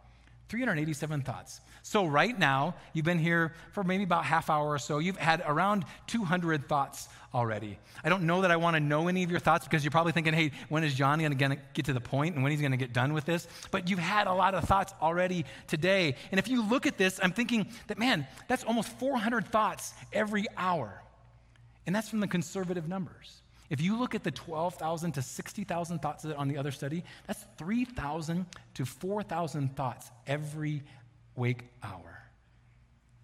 387 0.49 1.21
thoughts. 1.21 1.61
So, 1.83 2.05
right 2.05 2.37
now, 2.37 2.75
you've 2.93 3.05
been 3.05 3.19
here 3.19 3.53
for 3.71 3.83
maybe 3.83 4.03
about 4.03 4.25
half 4.25 4.49
hour 4.49 4.67
or 4.67 4.79
so. 4.79 4.99
You've 4.99 5.17
had 5.17 5.41
around 5.45 5.85
200 6.07 6.67
thoughts 6.67 7.07
already. 7.33 7.77
I 8.03 8.09
don't 8.09 8.23
know 8.23 8.41
that 8.41 8.51
I 8.51 8.55
want 8.57 8.75
to 8.75 8.79
know 8.79 9.07
any 9.07 9.23
of 9.23 9.31
your 9.31 9.39
thoughts 9.39 9.65
because 9.65 9.83
you're 9.83 9.91
probably 9.91 10.11
thinking, 10.11 10.33
hey, 10.33 10.51
when 10.69 10.83
is 10.83 10.93
John 10.93 11.19
going 11.19 11.37
to 11.37 11.57
get 11.73 11.85
to 11.85 11.93
the 11.93 12.01
point 12.01 12.35
and 12.35 12.43
when 12.43 12.51
he's 12.51 12.61
going 12.61 12.71
to 12.71 12.77
get 12.77 12.93
done 12.93 13.13
with 13.13 13.25
this? 13.25 13.47
But 13.71 13.89
you've 13.89 13.99
had 13.99 14.27
a 14.27 14.33
lot 14.33 14.53
of 14.53 14.63
thoughts 14.63 14.93
already 15.01 15.45
today. 15.67 16.15
And 16.31 16.39
if 16.39 16.47
you 16.47 16.67
look 16.67 16.85
at 16.85 16.97
this, 16.97 17.19
I'm 17.21 17.31
thinking 17.31 17.67
that, 17.87 17.97
man, 17.97 18.27
that's 18.47 18.63
almost 18.63 18.89
400 18.99 19.47
thoughts 19.47 19.93
every 20.11 20.45
hour. 20.57 21.01
And 21.85 21.95
that's 21.95 22.09
from 22.09 22.19
the 22.19 22.27
conservative 22.27 22.87
numbers. 22.87 23.41
If 23.69 23.81
you 23.81 23.99
look 23.99 24.15
at 24.15 24.23
the 24.23 24.31
12,000 24.31 25.11
to 25.13 25.21
60,000 25.21 25.99
thoughts 25.99 26.25
on 26.25 26.47
the 26.47 26.57
other 26.57 26.71
study, 26.71 27.03
that's 27.25 27.45
3,000 27.57 28.45
to 28.75 28.85
4,000 28.85 29.75
thoughts 29.75 30.09
every 30.25 30.83
wake 31.35 31.65
hour. 31.83 32.21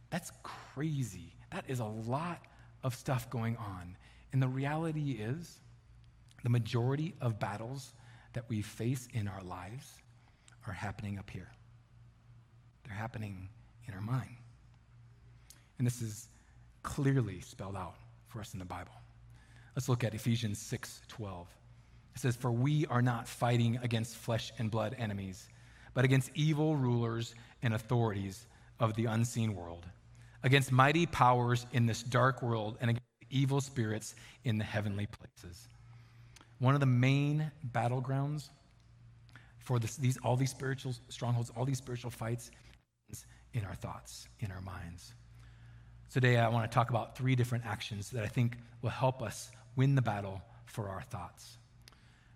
That's 0.10 0.32
crazy. 0.44 1.34
That 1.52 1.66
is 1.68 1.80
a 1.80 1.86
lot 1.86 2.42
of 2.84 2.94
stuff 2.94 3.30
going 3.30 3.56
on. 3.58 3.96
And 4.34 4.42
the 4.42 4.48
reality 4.48 5.12
is, 5.12 5.60
the 6.44 6.50
majority 6.50 7.16
of 7.22 7.40
battles 7.40 7.94
that 8.34 8.44
we 8.50 8.62
face 8.62 9.08
in 9.14 9.28
our 9.28 9.42
lives 9.44 9.94
are 10.68 10.74
happening 10.74 11.18
up 11.18 11.30
here. 11.30 11.50
They're 12.84 12.96
happening 12.96 13.48
in 13.88 13.94
our 13.94 14.02
mind. 14.02 14.36
And 15.78 15.88
this 15.88 16.02
is 16.02 16.28
clearly 16.82 17.40
spelled 17.40 17.76
out 17.76 17.96
for 18.28 18.40
us 18.40 18.54
in 18.54 18.60
the 18.60 18.66
Bible. 18.66 18.92
Let's 19.76 19.90
look 19.90 20.04
at 20.04 20.14
Ephesians 20.14 20.60
6:12. 20.60 21.48
It 22.16 22.20
says, 22.20 22.36
For 22.36 22.52
we 22.52 22.86
are 22.88 23.02
not 23.02 23.28
fighting 23.28 23.78
against 23.82 24.16
flesh 24.16 24.52
and 24.60 24.70
blood 24.70 24.96
enemies, 25.00 25.48
but 25.94 26.06
against 26.06 26.30
evil 26.36 26.76
rulers 26.76 27.34
and 27.62 27.74
authorities 27.74 28.46
of 28.80 28.94
the 28.96 29.06
unseen 29.06 29.56
world, 29.56 29.86
against 30.44 30.72
mighty 30.72 31.06
powers 31.06 31.66
in 31.72 31.86
this 31.86 32.04
dark 32.04 32.44
world, 32.44 32.78
and 32.82 32.92
against 32.92 33.06
evil 33.32 33.62
spirits 33.62 34.16
in 34.44 34.58
the 34.58 34.64
heavenly 34.64 35.08
places. 35.08 35.68
One 36.60 36.76
of 36.76 36.80
the 36.80 36.86
main 36.86 37.52
battlegrounds 37.72 38.50
for 39.60 39.80
this, 39.80 39.96
these, 39.96 40.18
all 40.18 40.36
these 40.36 40.52
spiritual 40.52 40.94
strongholds, 41.10 41.52
all 41.56 41.66
these 41.66 41.78
spiritual 41.78 42.12
fights, 42.12 42.52
is 43.10 43.26
in 43.54 43.66
our 43.66 43.76
thoughts, 43.76 44.28
in 44.40 44.52
our 44.52 44.62
minds. 44.62 45.14
Today, 46.12 46.38
I 46.38 46.48
want 46.50 46.70
to 46.70 46.74
talk 46.74 46.92
about 46.92 47.18
three 47.18 47.36
different 47.36 47.66
actions 47.66 48.12
that 48.12 48.24
I 48.24 48.28
think 48.28 48.58
will 48.84 48.92
help 48.92 49.24
us 49.24 49.52
win 49.76 49.96
the 49.96 50.02
battle 50.02 50.42
for 50.66 50.90
our 50.90 51.02
thoughts. 51.02 51.58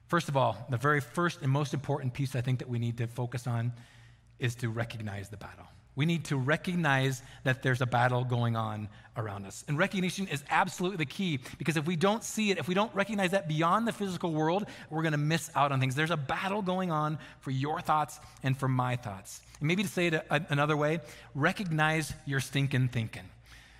First 0.08 0.30
of 0.30 0.38
all, 0.38 0.58
the 0.70 0.78
very 0.78 1.02
first 1.02 1.42
and 1.42 1.52
most 1.52 1.74
important 1.74 2.14
piece 2.14 2.36
I 2.36 2.42
think 2.42 2.60
that 2.60 2.70
we 2.70 2.80
need 2.80 2.98
to 2.98 3.08
focus 3.08 3.46
on 3.46 3.74
is 4.40 4.56
to 4.56 4.70
recognize 4.70 5.30
the 5.30 5.38
battle. 5.38 5.66
We 5.98 6.06
need 6.06 6.26
to 6.26 6.38
recognize 6.38 7.24
that 7.44 7.64
there's 7.64 7.82
a 7.82 7.88
battle 7.88 8.24
going 8.24 8.56
on 8.56 8.88
around 9.18 9.48
us. 9.48 9.66
And 9.68 9.80
recognition 9.80 10.28
is 10.28 10.44
absolutely 10.48 10.98
the 10.98 11.08
key 11.08 11.40
because 11.58 11.76
if 11.76 11.88
we 11.88 11.96
don't 11.96 12.24
see 12.24 12.52
it, 12.52 12.60
if 12.60 12.68
we 12.68 12.76
don't 12.76 12.94
recognize 12.94 13.32
that 13.32 13.48
beyond 13.48 13.88
the 13.88 13.92
physical 13.92 14.32
world, 14.32 14.68
we're 14.92 15.02
going 15.02 15.14
to 15.14 15.18
miss 15.18 15.50
out 15.56 15.72
on 15.72 15.80
things. 15.80 15.96
There's 15.96 16.12
a 16.12 16.18
battle 16.18 16.62
going 16.62 16.92
on 16.92 17.18
for 17.40 17.50
your 17.50 17.82
thoughts 17.82 18.20
and 18.44 18.56
for 18.56 18.68
my 18.68 18.96
thoughts. 18.96 19.42
And 19.60 19.68
maybe 19.68 19.82
to 19.82 19.90
say 19.90 20.08
it 20.08 20.26
another 20.30 20.78
way, 20.78 21.00
recognize 21.34 22.14
your 22.28 22.42
stinking 22.42 22.90
thinking. 22.90 23.24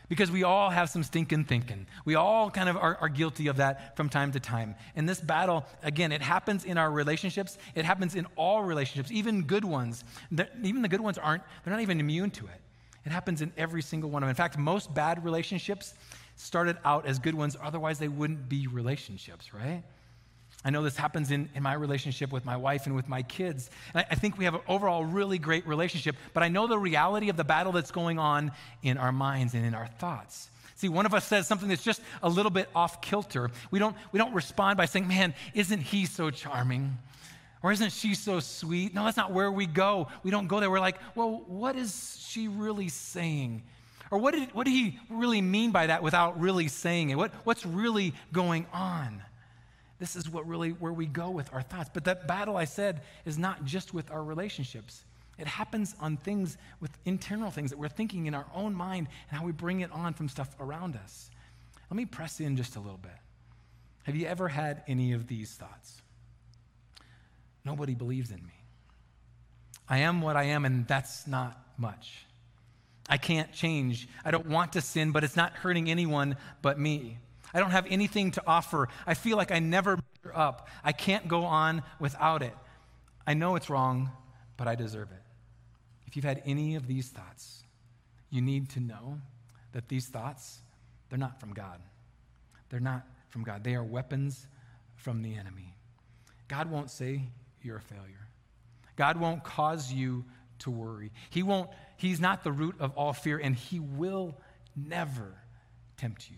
Because 0.10 0.32
we 0.32 0.44
all 0.44 0.70
have 0.70 0.90
some 0.90 1.04
stinking 1.04 1.46
thinking. 1.46 1.86
We 2.06 2.16
all 2.16 2.50
kind 2.50 2.70
of 2.70 2.78
are, 2.78 2.98
are, 3.02 3.10
guilty 3.10 3.48
of 3.48 3.58
that 3.58 3.98
from 3.98 4.08
time 4.08 4.32
to 4.32 4.40
time. 4.40 4.76
And 4.96 5.08
this 5.08 5.20
battle, 5.20 5.66
again, 5.84 6.12
it 6.14 6.22
happens 6.22 6.64
in 6.64 6.78
our 6.78 6.90
relationships. 6.90 7.58
It 7.76 7.84
happens 7.84 8.16
in 8.16 8.26
all 8.38 8.64
relationships, 8.64 9.12
even 9.12 9.44
good 9.44 9.66
ones. 9.66 10.06
even 10.64 10.82
the 10.82 10.88
good 10.88 11.02
ones 11.02 11.18
aren't, 11.18 11.44
they're 11.64 11.74
not 11.74 11.82
even 11.82 12.00
immune 12.00 12.32
to 12.32 12.46
it. 12.46 12.62
It 13.06 13.12
happens 13.12 13.42
in 13.42 13.52
every 13.58 13.82
single 13.82 14.10
one 14.10 14.24
of 14.24 14.28
them. 14.28 14.32
In 14.32 14.36
fact, 14.36 14.58
most 14.58 14.94
bad 14.94 15.24
relationships 15.24 15.94
started 16.36 16.78
out 16.86 17.06
as 17.06 17.20
good 17.20 17.36
ones, 17.36 17.58
otherwise, 17.62 18.00
they 18.00 18.08
wouldn't 18.08 18.48
be 18.48 18.68
relationships, 18.68 19.54
right? 19.54 19.84
I 20.68 20.70
know 20.70 20.84
this 20.84 20.98
happens 20.98 21.32
in, 21.32 21.48
in 21.56 21.64
my 21.64 21.72
relationship 21.72 22.34
with 22.34 22.44
my 22.44 22.58
wife 22.58 22.88
and 22.88 22.94
with 22.94 23.08
my 23.08 23.22
kids. 23.22 23.70
I, 23.96 24.04
I 24.12 24.16
think 24.16 24.38
we 24.38 24.44
have 24.44 24.54
an 24.54 24.60
overall 24.68 25.06
really 25.06 25.40
great 25.40 25.66
relationship, 25.66 26.18
but 26.34 26.44
I 26.44 26.50
know 26.50 26.68
the 26.68 26.78
reality 26.78 27.30
of 27.30 27.38
the 27.38 27.46
battle 27.46 27.72
that's 27.72 27.90
going 27.90 28.20
on 28.20 28.52
in 28.84 28.98
our 28.98 29.14
minds 29.14 29.54
and 29.54 29.66
in 29.66 29.74
our 29.74 29.88
thoughts. 29.88 30.50
See, 30.76 30.90
one 30.90 31.06
of 31.06 31.14
us 31.14 31.24
says 31.24 31.48
something 31.48 31.70
that's 31.70 31.86
just 31.86 32.02
a 32.22 32.28
little 32.28 32.52
bit 32.52 32.68
off 32.76 33.00
kilter. 33.00 33.50
We 33.72 33.80
don't, 33.80 33.96
we 34.12 34.18
don't 34.18 34.34
respond 34.34 34.76
by 34.76 34.88
saying, 34.88 35.08
Man, 35.08 35.34
isn't 35.54 35.80
he 35.80 36.06
so 36.06 36.32
charming? 36.32 36.98
Or 37.64 37.72
isn't 37.72 37.94
she 37.94 38.14
so 38.14 38.42
sweet? 38.42 38.94
No, 38.94 39.06
that's 39.06 39.16
not 39.16 39.32
where 39.32 39.50
we 39.50 39.68
go. 39.68 40.10
We 40.22 40.32
don't 40.32 40.48
go 40.48 40.60
there. 40.60 40.70
We're 40.70 40.82
like, 40.82 40.98
Well, 41.16 41.46
what 41.48 41.78
is 41.78 42.22
she 42.28 42.50
really 42.50 42.90
saying? 42.90 43.64
Or 44.12 44.18
what 44.20 44.34
did, 44.34 44.54
what 44.54 44.66
did 44.66 44.74
he 44.74 45.00
really 45.10 45.42
mean 45.42 45.72
by 45.72 45.88
that 45.88 46.04
without 46.04 46.42
really 46.42 46.68
saying 46.68 47.12
it? 47.12 47.16
What, 47.16 47.32
what's 47.46 47.66
really 47.66 48.14
going 48.34 48.66
on? 48.74 49.24
This 50.00 50.16
is 50.16 50.30
what 50.30 50.48
really 50.48 50.70
where 50.72 50.94
we 50.94 51.06
go 51.06 51.30
with 51.30 51.52
our 51.54 51.62
thoughts. 51.62 51.90
But 51.94 52.06
that 52.06 52.28
battle 52.28 52.56
I 52.56 52.66
said 52.66 53.02
is 53.26 53.38
not 53.38 53.66
just 53.66 53.94
with 53.94 54.12
our 54.12 54.24
relationships. 54.24 55.04
It 55.38 55.48
happens 55.48 55.96
on 56.00 56.18
things 56.18 56.58
with 56.80 56.92
internal 57.06 57.52
things 57.52 57.70
that 57.70 57.78
we're 57.78 57.90
thinking 57.90 58.26
in 58.26 58.34
our 58.34 58.46
own 58.54 58.74
mind 58.74 59.08
and 59.30 59.40
how 59.40 59.46
we 59.46 59.52
bring 59.52 59.82
it 59.82 59.92
on 59.92 60.14
from 60.14 60.30
stuff 60.30 60.56
around 60.60 60.96
us. 60.96 61.30
Let 61.90 61.98
me 61.98 62.06
press 62.06 62.40
in 62.40 62.58
just 62.58 62.76
a 62.76 62.80
little 62.80 62.98
bit. 62.98 63.12
Have 64.04 64.16
you 64.16 64.26
ever 64.28 64.48
had 64.48 64.84
any 64.88 65.14
of 65.14 65.28
these 65.28 65.52
thoughts? 65.52 66.02
Nobody 67.64 67.94
believes 67.94 68.32
in 68.32 68.38
me. 68.38 68.54
I 69.90 70.00
am 70.00 70.22
what 70.22 70.36
I 70.36 70.44
am, 70.46 70.66
and 70.66 70.88
that's 70.88 71.28
not 71.28 71.60
much. 71.78 72.26
I 73.10 73.18
can't 73.18 73.52
change. 73.54 74.08
I 74.26 74.32
don't 74.32 74.48
want 74.48 74.74
to 74.74 74.82
sin, 74.82 75.12
but 75.12 75.24
it's 75.24 75.36
not 75.36 75.54
hurting 75.54 75.90
anyone 75.90 76.36
but 76.62 76.80
me. 76.80 77.18
I 77.58 77.60
don't 77.60 77.72
have 77.72 77.88
anything 77.90 78.30
to 78.34 78.44
offer. 78.46 78.88
I 79.08 79.16
feel 79.16 79.36
like 79.36 79.52
I 79.52 79.58
never 79.58 79.96
measure 79.96 80.38
up. 80.38 80.68
I 80.84 80.92
can't 80.92 81.28
go 81.28 81.42
on 81.42 81.82
without 82.00 82.44
it. 82.44 82.54
I 83.26 83.34
know 83.34 83.56
it's 83.56 83.68
wrong, 83.68 84.12
but 84.58 84.68
I 84.68 84.76
deserve 84.76 85.10
it. 85.12 85.24
If 86.06 86.16
you've 86.16 86.24
had 86.24 86.44
any 86.46 86.76
of 86.76 86.86
these 86.86 87.08
thoughts, 87.08 87.64
you 88.30 88.44
need 88.44 88.70
to 88.70 88.80
know 88.80 89.20
that 89.72 89.90
these 89.90 90.06
thoughts, 90.06 90.60
they're 91.10 91.18
not 91.18 91.40
from 91.40 91.52
God. 91.52 91.82
They're 92.70 92.80
not 92.80 93.08
from 93.30 93.44
God, 93.44 93.64
they 93.64 93.74
are 93.74 93.84
weapons 93.84 94.46
from 94.96 95.24
the 95.24 95.36
enemy. 95.36 95.74
God 96.48 96.70
won't 96.70 96.92
say 96.92 97.24
you're 97.64 97.78
a 97.78 97.82
failure. 97.82 98.28
God 98.98 99.18
won't 99.18 99.44
cause 99.44 99.92
you 99.92 100.26
to 100.60 100.70
worry. 100.70 101.12
He 101.32 101.42
won't, 101.42 101.72
he's 101.98 102.20
not 102.20 102.44
the 102.44 102.52
root 102.52 102.76
of 102.80 102.92
all 102.96 103.14
fear, 103.14 103.40
and 103.40 103.56
he 103.56 103.80
will 103.80 104.38
never 104.76 105.34
tempt 105.98 106.30
you. 106.30 106.38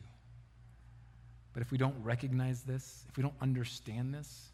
But 1.54 1.62
if 1.62 1.72
we 1.72 1.78
don't 1.78 1.96
recognize 2.04 2.62
this, 2.64 3.06
if 3.10 3.18
we 3.18 3.24
don't 3.24 3.36
understand 3.42 4.14
this, 4.14 4.50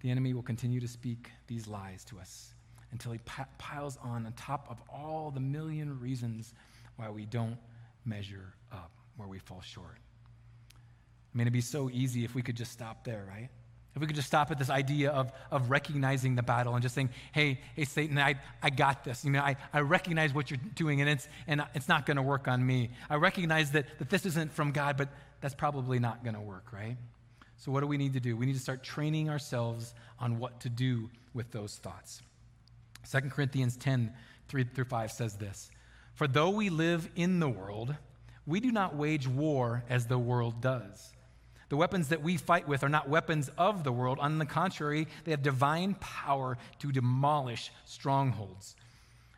the 0.00 0.10
enemy 0.10 0.34
will 0.34 0.42
continue 0.42 0.80
to 0.80 0.88
speak 0.88 1.30
these 1.46 1.66
lies 1.66 2.04
to 2.04 2.18
us 2.18 2.54
until 2.92 3.12
he 3.12 3.20
piles 3.58 3.98
on 4.02 4.26
on 4.26 4.32
top 4.32 4.66
of 4.70 4.80
all 4.88 5.30
the 5.30 5.40
million 5.40 5.98
reasons 6.00 6.54
why 6.96 7.10
we 7.10 7.26
don't 7.26 7.56
measure 8.04 8.54
up, 8.72 8.90
where 9.16 9.28
we 9.28 9.38
fall 9.38 9.60
short. 9.60 9.98
I 10.72 11.38
mean, 11.38 11.42
it'd 11.42 11.52
be 11.52 11.60
so 11.60 11.90
easy 11.92 12.24
if 12.24 12.34
we 12.34 12.42
could 12.42 12.56
just 12.56 12.72
stop 12.72 13.04
there, 13.04 13.26
right? 13.28 13.48
If 13.94 14.00
we 14.00 14.06
could 14.06 14.16
just 14.16 14.28
stop 14.28 14.50
at 14.50 14.58
this 14.58 14.68
idea 14.68 15.10
of, 15.10 15.32
of 15.50 15.70
recognizing 15.70 16.34
the 16.34 16.42
battle 16.42 16.74
and 16.74 16.82
just 16.82 16.94
saying, 16.94 17.08
hey, 17.32 17.60
hey, 17.74 17.84
Satan, 17.84 18.18
I, 18.18 18.34
I 18.62 18.68
got 18.68 19.04
this. 19.04 19.24
You 19.24 19.30
know, 19.30 19.40
I, 19.40 19.56
I 19.72 19.80
recognize 19.80 20.34
what 20.34 20.50
you're 20.50 20.60
doing 20.74 21.00
and 21.00 21.08
it's, 21.08 21.26
and 21.46 21.62
it's 21.74 21.88
not 21.88 22.04
going 22.04 22.18
to 22.18 22.22
work 22.22 22.46
on 22.46 22.64
me. 22.64 22.90
I 23.08 23.14
recognize 23.14 23.72
that, 23.72 23.86
that 23.98 24.10
this 24.10 24.26
isn't 24.26 24.52
from 24.52 24.72
God, 24.72 24.98
but 24.98 25.08
that's 25.40 25.54
probably 25.54 25.98
not 25.98 26.24
going 26.24 26.34
to 26.34 26.40
work, 26.40 26.72
right? 26.72 26.96
So, 27.58 27.72
what 27.72 27.80
do 27.80 27.86
we 27.86 27.96
need 27.96 28.12
to 28.14 28.20
do? 28.20 28.36
We 28.36 28.46
need 28.46 28.54
to 28.54 28.60
start 28.60 28.82
training 28.82 29.30
ourselves 29.30 29.94
on 30.20 30.38
what 30.38 30.60
to 30.60 30.68
do 30.68 31.08
with 31.34 31.50
those 31.52 31.76
thoughts. 31.76 32.22
2 33.10 33.20
Corinthians 33.30 33.76
10 33.76 34.12
3 34.48 34.64
through 34.64 34.84
5 34.84 35.12
says 35.12 35.36
this 35.36 35.70
For 36.14 36.28
though 36.28 36.50
we 36.50 36.68
live 36.68 37.08
in 37.16 37.40
the 37.40 37.48
world, 37.48 37.94
we 38.46 38.60
do 38.60 38.70
not 38.70 38.94
wage 38.94 39.26
war 39.26 39.82
as 39.88 40.06
the 40.06 40.18
world 40.18 40.60
does. 40.60 41.12
The 41.68 41.76
weapons 41.76 42.08
that 42.08 42.22
we 42.22 42.36
fight 42.36 42.68
with 42.68 42.84
are 42.84 42.88
not 42.88 43.08
weapons 43.08 43.50
of 43.58 43.82
the 43.82 43.90
world. 43.90 44.18
On 44.20 44.38
the 44.38 44.46
contrary, 44.46 45.08
they 45.24 45.32
have 45.32 45.42
divine 45.42 45.94
power 45.94 46.56
to 46.78 46.92
demolish 46.92 47.72
strongholds. 47.84 48.76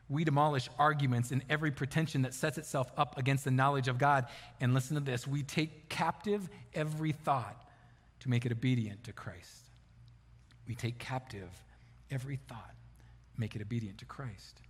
We 0.09 0.25
demolish 0.25 0.69
arguments 0.79 1.31
and 1.31 1.43
every 1.51 1.71
pretension 1.71 2.23
that 2.23 2.33
sets 2.33 2.57
itself 2.57 2.91
up 2.97 3.19
against 3.19 3.45
the 3.45 3.51
knowledge 3.51 3.89
of 3.89 3.99
God. 3.99 4.27
And 4.61 4.73
listen 4.73 4.95
to 4.95 5.03
this 5.03 5.27
we 5.27 5.43
take 5.43 5.89
captive 5.89 6.49
every 6.75 7.13
thought 7.13 7.65
to 8.21 8.31
make 8.31 8.47
it 8.47 8.53
obedient 8.53 9.05
to 9.05 9.13
Christ. 9.13 9.69
We 10.67 10.75
take 10.75 10.99
captive 10.99 11.49
every 12.11 12.37
thought, 12.49 12.75
make 13.37 13.55
it 13.55 13.63
obedient 13.63 13.99
to 13.99 14.05
Christ. 14.05 14.61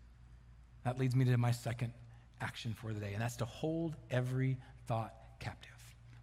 That 0.84 0.98
leads 0.98 1.14
me 1.14 1.24
to 1.26 1.36
my 1.36 1.50
second 1.50 1.92
action 2.40 2.74
for 2.74 2.92
the 2.92 3.00
day, 3.00 3.12
and 3.12 3.22
that's 3.22 3.36
to 3.36 3.44
hold 3.44 3.96
every 4.10 4.56
thought 4.86 5.12
captive. 5.40 5.72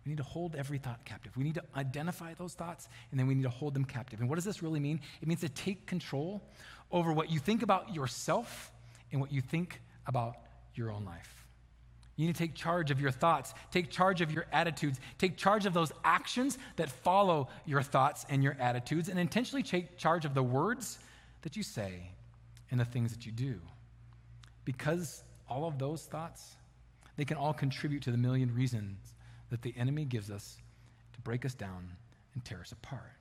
We 0.06 0.12
need 0.12 0.18
to 0.18 0.24
hold 0.24 0.56
every 0.56 0.78
thought 0.78 1.04
captive. 1.04 1.36
We 1.36 1.44
need 1.44 1.56
to 1.56 1.64
identify 1.76 2.36
those 2.36 2.54
thoughts, 2.54 2.88
and 3.12 3.20
then 3.20 3.28
we 3.28 3.36
need 3.36 3.44
to 3.44 3.50
hold 3.50 3.74
them 3.74 3.86
captive. 3.86 4.20
And 4.20 4.30
what 4.30 4.36
does 4.36 4.46
this 4.46 4.62
really 4.62 4.80
mean? 4.80 5.02
It 5.22 5.28
means 5.28 5.42
to 5.42 5.50
take 5.50 5.88
control 5.88 6.44
over 6.92 7.12
what 7.12 7.32
you 7.32 7.40
think 7.40 7.64
about 7.64 7.94
yourself 7.94 8.72
and 9.16 9.22
what 9.22 9.32
you 9.32 9.40
think 9.40 9.82
about 10.08 10.36
your 10.74 10.92
own 10.92 11.06
life. 11.06 11.46
You 12.18 12.28
need 12.28 12.36
to 12.36 12.38
take 12.38 12.54
charge 12.54 12.92
of 12.92 13.00
your 13.00 13.12
thoughts, 13.12 13.54
take 13.72 13.90
charge 13.90 14.20
of 14.20 14.30
your 14.30 14.46
attitudes, 14.52 15.00
take 15.18 15.38
charge 15.38 15.66
of 15.66 15.74
those 15.74 15.94
actions 16.04 16.58
that 16.76 16.90
follow 16.90 17.48
your 17.66 17.82
thoughts 17.82 18.26
and 18.30 18.44
your 18.44 18.58
attitudes, 18.60 19.08
and 19.08 19.18
intentionally 19.18 19.64
take 19.64 19.98
charge 19.98 20.26
of 20.26 20.34
the 20.34 20.44
words 20.44 21.00
that 21.44 21.56
you 21.56 21.64
say 21.64 22.12
and 22.72 22.80
the 22.80 22.84
things 22.84 23.14
that 23.14 23.26
you 23.26 23.32
do. 23.32 23.56
Because 24.66 25.24
all 25.50 25.66
of 25.66 25.80
those 25.80 26.04
thoughts, 26.04 26.58
they 27.16 27.24
can 27.24 27.38
all 27.38 27.54
contribute 27.54 28.04
to 28.04 28.12
the 28.12 28.18
million 28.18 28.54
reasons 28.54 29.14
that 29.50 29.62
the 29.62 29.74
enemy 29.78 30.04
gives 30.04 30.30
us 30.30 30.58
to 31.14 31.22
break 31.22 31.46
us 31.46 31.54
down 31.54 31.88
and 32.34 32.44
tear 32.44 32.60
us 32.60 32.74
apart. 32.74 33.14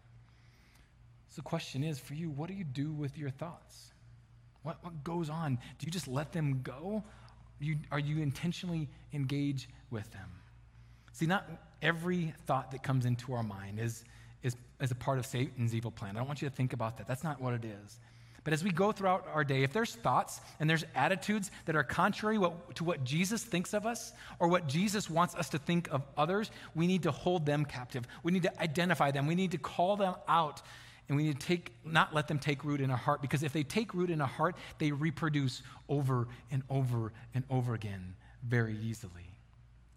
So, 1.29 1.37
the 1.37 1.43
question 1.43 1.85
is 1.85 2.01
for 2.01 2.15
you, 2.15 2.31
what 2.31 2.49
do 2.49 2.55
you 2.55 2.65
do 2.65 2.91
with 2.91 3.17
your 3.17 3.31
thoughts? 3.31 3.94
What, 4.65 4.83
what 4.83 5.05
goes 5.05 5.31
on? 5.31 5.59
Do 5.79 5.87
you 5.87 5.93
just 5.93 6.09
let 6.09 6.33
them 6.33 6.61
go? 6.65 7.05
You, 7.61 7.77
are 7.93 7.99
you 7.99 8.21
intentionally 8.21 8.89
engaged 9.13 9.69
with 9.91 10.11
them? 10.13 10.29
See, 11.13 11.27
not 11.27 11.49
every 11.81 12.35
thought 12.47 12.73
that 12.73 12.83
comes 12.83 13.07
into 13.07 13.35
our 13.35 13.45
mind 13.45 13.79
is, 13.79 14.05
is, 14.43 14.57
is 14.81 14.91
a 14.91 14.97
part 14.97 15.19
of 15.19 15.27
Satan's 15.27 15.75
evil 15.75 15.93
plan. 15.93 16.17
I 16.17 16.19
don't 16.19 16.27
want 16.27 16.43
you 16.43 16.49
to 16.49 16.55
think 16.55 16.73
about 16.73 16.97
that. 16.97 17.07
That's 17.07 17.23
not 17.23 17.41
what 17.41 17.55
it 17.55 17.65
is. 17.65 18.01
But 18.43 18.53
as 18.53 18.65
we 18.65 18.71
go 18.71 18.93
throughout 18.93 19.27
our 19.33 19.45
day, 19.45 19.63
if 19.63 19.73
there's 19.73 19.95
thoughts 19.95 20.41
and 20.61 20.69
there's 20.69 20.85
attitudes 20.95 21.51
that 21.65 21.77
are 21.77 21.85
contrary 21.85 22.37
what, 22.37 22.75
to 22.77 22.85
what 22.85 23.05
Jesus 23.05 23.43
thinks 23.43 23.73
of 23.73 23.87
us 23.87 24.13
or 24.39 24.49
what 24.49 24.67
Jesus 24.67 25.09
wants 25.09 25.35
us 25.35 25.49
to 25.51 25.59
think 25.59 25.89
of 25.91 26.03
others, 26.17 26.51
we 26.75 26.87
need 26.87 27.05
to 27.05 27.11
hold 27.11 27.47
them 27.47 27.65
captive. 27.65 28.07
We 28.23 28.33
need 28.33 28.43
to 28.43 28.61
identify 28.61 29.13
them. 29.13 29.27
We 29.27 29.35
need 29.35 29.53
to 29.53 29.59
call 29.59 29.97
them 29.97 30.15
out 30.29 30.61
and 31.09 31.17
we 31.17 31.25
need 31.25 31.39
to 31.39 31.47
take, 31.47 31.73
not 31.85 32.15
let 32.15 32.29
them 32.29 32.39
take 32.39 32.65
root 32.65 32.81
in 32.81 32.91
our 32.91 32.97
heart, 32.97 33.21
because 33.21 33.43
if 33.43 33.53
they 33.53 33.63
take 33.63 33.93
root 33.93 34.11
in 34.11 34.21
our 34.21 34.29
heart, 34.29 34.57
they 34.79 34.91
reproduce 34.91 35.63
over 35.89 36.29
and 36.51 36.63
over 36.71 37.13
and 37.35 37.45
over 37.51 37.75
again 37.75 38.15
very 38.47 38.77
easily. 38.79 39.31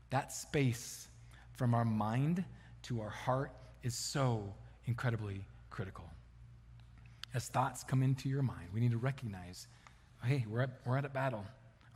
That 0.09 0.33
space 0.33 1.07
from 1.53 1.73
our 1.73 1.85
mind 1.85 2.43
to 2.83 3.01
our 3.01 3.09
heart 3.09 3.51
is 3.83 3.95
so 3.95 4.53
incredibly 4.85 5.45
critical. 5.69 6.05
As 7.33 7.47
thoughts 7.47 7.83
come 7.83 8.03
into 8.03 8.29
your 8.29 8.41
mind, 8.41 8.69
we 8.73 8.79
need 8.79 8.91
to 8.91 8.97
recognize 8.97 9.67
hey, 10.23 10.43
we're 10.49 10.61
at, 10.61 10.71
we're 10.83 10.97
at 10.97 11.05
a 11.05 11.09
battle. 11.09 11.45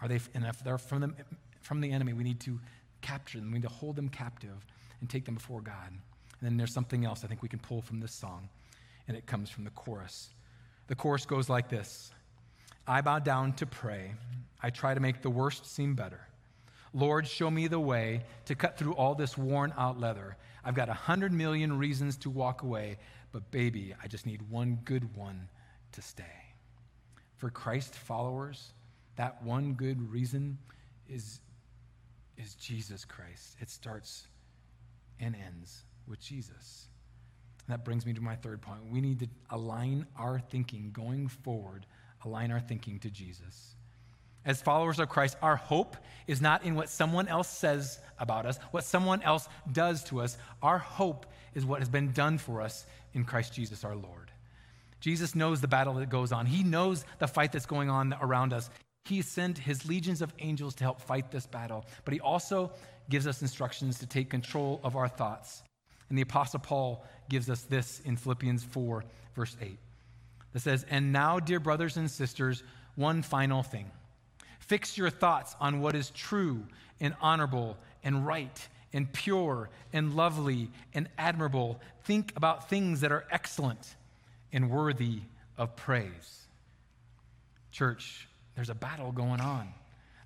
Are 0.02 0.08
they, 0.08 0.20
and 0.34 0.46
if 0.46 0.64
they're 0.64 0.78
from 0.78 1.02
the, 1.02 1.14
from 1.62 1.82
the 1.82 1.92
enemy, 1.92 2.14
we 2.14 2.24
need 2.24 2.40
to 2.42 2.60
capture 3.02 3.40
them. 3.40 3.52
We 3.52 3.56
need 3.56 3.64
to 3.64 3.74
hold 3.74 3.96
them 3.96 4.08
captive 4.08 4.66
and 5.02 5.10
take 5.10 5.26
them 5.26 5.36
before 5.36 5.60
God. 5.60 5.90
And 5.90 6.00
then 6.42 6.56
there's 6.56 6.74
something 6.74 7.04
else 7.04 7.24
I 7.26 7.28
think 7.28 7.42
we 7.42 7.50
can 7.50 7.60
pull 7.60 7.82
from 7.82 8.00
this 8.00 8.14
song 8.14 8.48
and 9.08 9.18
it 9.18 9.26
comes 9.26 9.50
from 9.50 9.64
the 9.64 9.70
chorus. 9.72 10.30
The 10.88 10.96
chorus 10.96 11.26
goes 11.26 11.50
like 11.50 11.70
this 11.70 12.12
I 12.88 13.02
bow 13.02 13.20
down 13.20 13.54
to 13.54 13.66
pray. 13.66 14.14
I 14.62 14.70
try 14.70 14.94
to 14.94 15.00
make 15.00 15.22
the 15.22 15.30
worst 15.30 15.66
seem 15.66 15.96
better. 15.96 16.28
Lord, 16.94 17.28
show 17.28 17.50
me 17.50 17.68
the 17.68 17.80
way 17.80 18.24
to 18.46 18.56
cut 18.56 18.78
through 18.78 18.94
all 18.94 19.16
this 19.16 19.38
worn 19.38 19.74
out 19.78 20.00
leather. 20.00 20.36
I've 20.64 20.76
got 20.76 20.90
a 20.90 20.94
hundred 20.94 21.32
million 21.32 21.78
reasons 21.78 22.18
to 22.18 22.30
walk 22.30 22.64
away, 22.64 22.98
but 23.32 23.50
baby, 23.50 23.96
I 24.04 24.08
just 24.08 24.26
need 24.26 24.42
one 24.50 24.80
good 24.84 25.16
one 25.16 25.48
to 25.94 26.02
stay. 26.02 26.24
For 27.38 27.50
Christ 27.50 27.96
followers, 27.96 28.74
that 29.16 29.42
one 29.44 29.74
good 29.74 30.12
reason 30.12 30.58
is, 31.08 31.40
is 32.38 32.56
Jesus 32.56 33.06
Christ. 33.06 33.56
It 33.60 33.70
starts 33.70 34.28
and 35.20 35.36
ends 35.36 35.84
with 36.08 36.20
Jesus. 36.20 36.88
That 37.68 37.86
brings 37.86 38.06
me 38.06 38.14
to 38.14 38.22
my 38.22 38.36
third 38.36 38.62
point. 38.62 38.80
We 38.92 39.02
need 39.02 39.20
to 39.20 39.28
align 39.50 40.06
our 40.18 40.40
thinking 40.40 40.92
going 40.92 41.28
forward, 41.28 41.86
align 42.24 42.52
our 42.52 42.60
thinking 42.60 43.00
to 43.00 43.10
Jesus. 43.10 43.76
As 44.44 44.62
followers 44.62 45.00
of 45.00 45.08
Christ, 45.08 45.38
our 45.42 45.56
hope 45.56 45.96
is 46.26 46.42
not 46.42 46.64
in 46.64 46.76
what 46.76 46.90
someone 46.90 47.28
else 47.28 47.48
says 47.48 48.00
about 48.18 48.46
us, 48.46 48.58
what 48.72 48.84
someone 48.84 49.22
else 49.22 49.48
does 49.72 50.04
to 50.06 50.22
us. 50.22 50.38
Our 50.64 50.80
hope 50.80 51.28
is 51.54 51.66
what 51.66 51.80
has 51.80 51.90
been 51.90 52.12
done 52.12 52.38
for 52.38 52.62
us 52.62 52.86
in 53.14 53.24
Christ 53.24 53.54
Jesus 53.54 53.84
our 53.84 53.96
Lord. 53.96 54.32
Jesus 55.00 55.36
knows 55.36 55.62
the 55.62 55.68
battle 55.68 55.96
that 55.96 56.10
goes 56.10 56.32
on, 56.32 56.46
He 56.46 56.64
knows 56.64 57.06
the 57.20 57.28
fight 57.28 57.52
that's 57.52 57.66
going 57.66 57.90
on 57.90 58.16
around 58.22 58.54
us. 58.54 58.70
He 59.06 59.22
sent 59.22 59.58
His 59.58 59.86
legions 59.88 60.22
of 60.22 60.34
angels 60.40 60.76
to 60.76 60.84
help 60.84 61.02
fight 61.02 61.32
this 61.32 61.46
battle, 61.46 61.86
but 62.06 62.14
He 62.14 62.20
also 62.20 62.72
gives 63.10 63.28
us 63.28 63.42
instructions 63.42 64.00
to 64.00 64.06
take 64.06 64.30
control 64.30 64.80
of 64.84 64.96
our 64.96 65.08
thoughts. 65.08 65.64
And 66.12 66.18
the 66.18 66.24
Apostle 66.24 66.60
Paul 66.60 67.06
gives 67.30 67.50
us 67.50 67.62
this 67.62 68.02
in 68.04 68.18
Philippians 68.18 68.66
4, 68.66 69.06
verse 69.34 69.56
8. 69.62 69.78
That 70.52 70.60
says, 70.60 70.86
And 70.90 71.14
now, 71.14 71.40
dear 71.40 71.62
brothers 71.62 71.96
and 71.96 72.12
sisters, 72.12 72.64
one 72.96 73.22
final 73.22 73.64
thing. 73.64 73.90
Fix 74.60 74.98
your 74.98 75.10
thoughts 75.10 75.56
on 75.62 75.80
what 75.80 75.96
is 75.96 76.10
true 76.10 76.66
and 77.00 77.16
honorable 77.22 77.78
and 78.04 78.28
right 78.28 78.68
and 78.92 79.10
pure 79.14 79.70
and 79.94 80.14
lovely 80.14 80.70
and 80.94 81.08
admirable. 81.18 81.80
Think 82.04 82.34
about 82.36 82.68
things 82.68 83.00
that 83.00 83.14
are 83.14 83.24
excellent 83.32 83.96
and 84.52 84.70
worthy 84.70 85.22
of 85.58 85.78
praise. 85.78 86.46
Church, 87.72 88.28
there's 88.56 88.70
a 88.70 88.76
battle 88.76 89.14
going 89.14 89.40
on. 89.40 89.70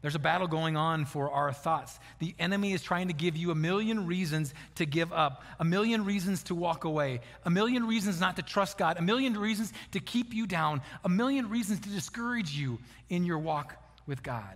There's 0.06 0.14
a 0.14 0.20
battle 0.20 0.46
going 0.46 0.78
on 0.78 1.06
for 1.06 1.32
our 1.32 1.52
thoughts. 1.52 2.00
The 2.20 2.36
enemy 2.38 2.74
is 2.74 2.84
trying 2.84 3.08
to 3.08 3.14
give 3.16 3.36
you 3.36 3.50
a 3.50 3.56
million 3.56 4.06
reasons 4.06 4.54
to 4.76 4.86
give 4.86 5.12
up, 5.12 5.42
a 5.60 5.66
million 5.66 6.06
reasons 6.06 6.44
to 6.44 6.54
walk 6.54 6.84
away, 6.84 7.22
a 7.44 7.50
million 7.50 7.88
reasons 7.88 8.20
not 8.20 8.36
to 8.36 8.44
trust 8.44 8.78
God, 8.78 9.00
a 9.00 9.02
million 9.02 9.36
reasons 9.36 9.74
to 9.94 10.00
keep 10.00 10.32
you 10.32 10.46
down, 10.46 10.84
a 11.04 11.10
million 11.10 11.50
reasons 11.50 11.80
to 11.80 11.90
discourage 11.90 12.52
you 12.52 12.78
in 13.10 13.26
your 13.26 13.40
walk 13.40 13.78
with 14.06 14.22
God. 14.22 14.56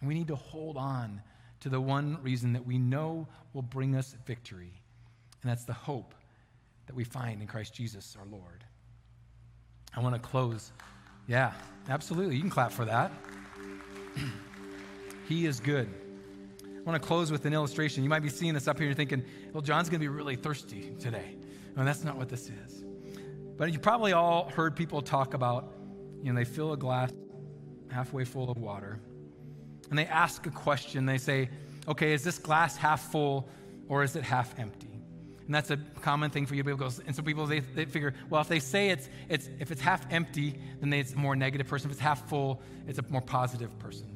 And 0.00 0.08
we 0.08 0.12
need 0.12 0.28
to 0.28 0.36
hold 0.36 0.76
on 0.76 1.22
to 1.60 1.70
the 1.70 1.80
one 1.80 2.18
reason 2.22 2.52
that 2.52 2.66
we 2.66 2.76
know 2.76 3.28
will 3.54 3.62
bring 3.62 3.96
us 3.96 4.14
victory, 4.26 4.82
and 5.40 5.50
that's 5.50 5.64
the 5.64 5.72
hope 5.72 6.14
that 6.88 6.94
we 6.94 7.04
find 7.04 7.40
in 7.40 7.48
Christ 7.48 7.72
Jesus 7.72 8.14
our 8.20 8.26
Lord. 8.26 8.64
I 9.96 10.00
want 10.00 10.14
to 10.14 10.20
close. 10.20 10.72
Yeah, 11.26 11.54
absolutely. 11.88 12.34
You 12.34 12.42
can 12.42 12.50
clap 12.50 12.72
for 12.72 12.84
that. 12.84 13.10
he 15.28 15.46
is 15.46 15.60
good. 15.60 15.88
I 16.64 16.90
want 16.90 17.00
to 17.00 17.06
close 17.06 17.32
with 17.32 17.44
an 17.46 17.52
illustration. 17.52 18.02
You 18.02 18.08
might 18.08 18.22
be 18.22 18.28
seeing 18.28 18.54
this 18.54 18.68
up 18.68 18.78
here 18.78 18.88
and 18.88 18.96
thinking, 18.96 19.24
well, 19.52 19.62
John's 19.62 19.88
going 19.88 20.00
to 20.00 20.04
be 20.04 20.08
really 20.08 20.36
thirsty 20.36 20.92
today. 21.00 21.36
And 21.76 21.86
that's 21.86 22.04
not 22.04 22.16
what 22.16 22.28
this 22.28 22.48
is. 22.48 22.84
But 23.56 23.72
you 23.72 23.78
probably 23.78 24.12
all 24.12 24.48
heard 24.50 24.76
people 24.76 25.02
talk 25.02 25.34
about, 25.34 25.72
you 26.22 26.32
know, 26.32 26.38
they 26.38 26.44
fill 26.44 26.72
a 26.72 26.76
glass 26.76 27.10
halfway 27.90 28.24
full 28.24 28.50
of 28.50 28.58
water 28.58 29.00
and 29.90 29.98
they 29.98 30.06
ask 30.06 30.46
a 30.46 30.50
question. 30.50 31.06
They 31.06 31.18
say, 31.18 31.48
okay, 31.88 32.12
is 32.12 32.24
this 32.24 32.38
glass 32.38 32.76
half 32.76 33.10
full 33.10 33.48
or 33.88 34.02
is 34.02 34.16
it 34.16 34.22
half 34.22 34.58
empty? 34.58 34.95
And 35.46 35.54
that's 35.54 35.70
a 35.70 35.76
common 36.02 36.30
thing 36.30 36.46
for 36.46 36.54
you 36.54 36.64
people. 36.64 36.90
And 37.06 37.14
so 37.14 37.22
people 37.22 37.46
they, 37.46 37.60
they 37.60 37.84
figure, 37.84 38.14
well, 38.28 38.40
if 38.40 38.48
they 38.48 38.58
say 38.58 38.90
it's 38.90 39.08
it's 39.28 39.48
if 39.60 39.70
it's 39.70 39.80
half 39.80 40.04
empty, 40.12 40.58
then 40.80 40.92
it's 40.92 41.12
a 41.12 41.16
more 41.16 41.36
negative 41.36 41.68
person. 41.68 41.88
If 41.88 41.92
it's 41.92 42.00
half 42.00 42.28
full, 42.28 42.60
it's 42.88 42.98
a 42.98 43.04
more 43.08 43.20
positive 43.20 43.76
person. 43.78 44.06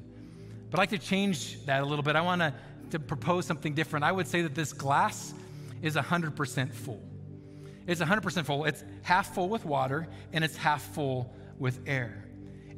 But 0.70 0.78
I'd 0.78 0.82
like 0.82 0.90
to 0.90 0.98
change 0.98 1.64
that 1.66 1.82
a 1.82 1.86
little 1.86 2.02
bit. 2.02 2.16
I 2.16 2.20
want 2.20 2.40
to 2.40 2.54
to 2.90 2.98
propose 2.98 3.46
something 3.46 3.74
different. 3.74 4.04
I 4.04 4.12
would 4.12 4.26
say 4.26 4.42
that 4.42 4.54
this 4.54 4.72
glass 4.72 5.32
is 5.82 5.96
100% 5.96 6.72
full. 6.72 7.00
It's 7.86 8.00
100% 8.00 8.44
full. 8.44 8.64
It's 8.64 8.84
half 9.02 9.34
full 9.34 9.48
with 9.48 9.64
water 9.64 10.08
and 10.32 10.44
it's 10.44 10.56
half 10.56 10.82
full 10.94 11.32
with 11.58 11.80
air. 11.86 12.24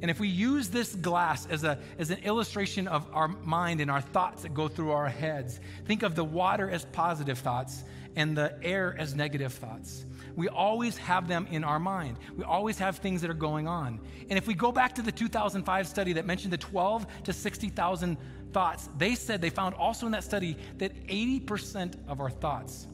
And 0.01 0.11
if 0.11 0.19
we 0.19 0.27
use 0.27 0.67
this 0.67 0.93
glass 0.95 1.45
as, 1.45 1.63
a, 1.63 1.79
as 1.97 2.09
an 2.09 2.19
illustration 2.23 2.87
of 2.87 3.07
our 3.13 3.29
mind 3.29 3.79
and 3.79 3.89
our 3.89 4.01
thoughts 4.01 4.43
that 4.43 4.53
go 4.53 4.67
through 4.67 4.91
our 4.91 5.07
heads, 5.07 5.59
think 5.85 6.03
of 6.03 6.15
the 6.15 6.25
water 6.25 6.69
as 6.69 6.83
positive 6.85 7.39
thoughts 7.39 7.83
and 8.15 8.37
the 8.37 8.57
air 8.63 8.95
as 8.97 9.15
negative 9.15 9.53
thoughts. 9.53 10.05
We 10.35 10.47
always 10.47 10.97
have 10.97 11.27
them 11.27 11.47
in 11.51 11.63
our 11.63 11.79
mind. 11.79 12.17
We 12.35 12.43
always 12.43 12.79
have 12.79 12.97
things 12.97 13.21
that 13.21 13.29
are 13.29 13.35
going 13.35 13.67
on. 13.67 13.99
And 14.29 14.37
if 14.37 14.47
we 14.47 14.53
go 14.53 14.71
back 14.71 14.95
to 14.95 15.01
the 15.01 15.11
2005 15.11 15.87
study 15.87 16.13
that 16.13 16.25
mentioned 16.25 16.53
the 16.53 16.57
12 16.57 17.05
to 17.23 17.33
60,000 17.33 18.17
thoughts, 18.51 18.89
they 18.97 19.15
said 19.15 19.41
they 19.41 19.49
found 19.49 19.75
also 19.75 20.05
in 20.05 20.11
that 20.13 20.23
study 20.23 20.57
that 20.77 21.07
80% 21.07 21.95
of 22.07 22.19
our 22.19 22.29
thoughts 22.29 22.87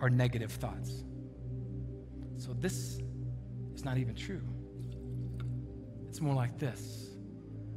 are 0.00 0.10
negative 0.10 0.52
thoughts. 0.52 1.04
So 2.38 2.52
this 2.52 3.00
is 3.74 3.84
not 3.84 3.98
even 3.98 4.14
true. 4.14 4.42
It's 6.08 6.20
more 6.20 6.34
like 6.34 6.58
this. 6.58 7.10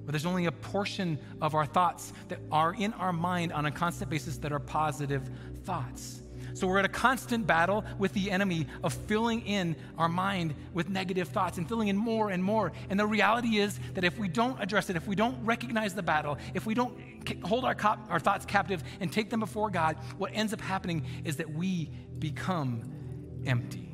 But 0.06 0.14
there's 0.14 0.26
only 0.26 0.46
a 0.46 0.52
portion 0.52 1.20
of 1.42 1.54
our 1.54 1.66
thoughts 1.66 2.14
that 2.30 2.40
are 2.52 2.74
in 2.74 2.94
our 2.94 3.14
mind 3.14 3.54
on 3.54 3.66
a 3.66 3.72
constant 3.72 4.10
basis 4.10 4.38
that 4.38 4.52
are 4.52 4.60
positive 4.60 5.30
thoughts. 5.66 6.24
So 6.54 6.68
we're 6.68 6.80
at 6.80 6.86
a 6.86 6.90
constant 6.90 7.48
battle 7.48 7.84
with 7.98 8.14
the 8.14 8.32
enemy 8.32 8.68
of 8.84 8.94
filling 8.94 9.42
in 9.42 9.76
our 9.98 10.10
mind 10.10 10.56
with 10.74 10.90
negative 10.90 11.30
thoughts 11.30 11.58
and 11.58 11.68
filling 11.68 11.88
in 11.88 11.98
more 11.98 12.30
and 12.30 12.44
more. 12.44 12.72
And 12.90 13.00
the 13.00 13.08
reality 13.08 13.58
is 13.58 13.80
that 13.94 14.04
if 14.04 14.18
we 14.18 14.28
don't 14.28 14.62
address 14.62 14.90
it, 14.90 14.96
if 14.96 15.08
we 15.08 15.16
don't 15.16 15.44
recognize 15.46 15.94
the 15.94 16.04
battle, 16.04 16.38
if 16.54 16.66
we 16.66 16.74
don't 16.74 16.98
hold 17.44 17.66
our, 17.66 17.76
cop, 17.76 18.08
our 18.10 18.20
thoughts 18.20 18.46
captive 18.46 18.84
and 19.00 19.12
take 19.12 19.30
them 19.30 19.40
before 19.40 19.70
God, 19.70 19.98
what 20.18 20.32
ends 20.34 20.54
up 20.54 20.62
happening 20.62 21.06
is 21.26 21.38
that 21.38 21.50
we 21.52 21.90
become 22.20 22.84
empty. 23.46 23.90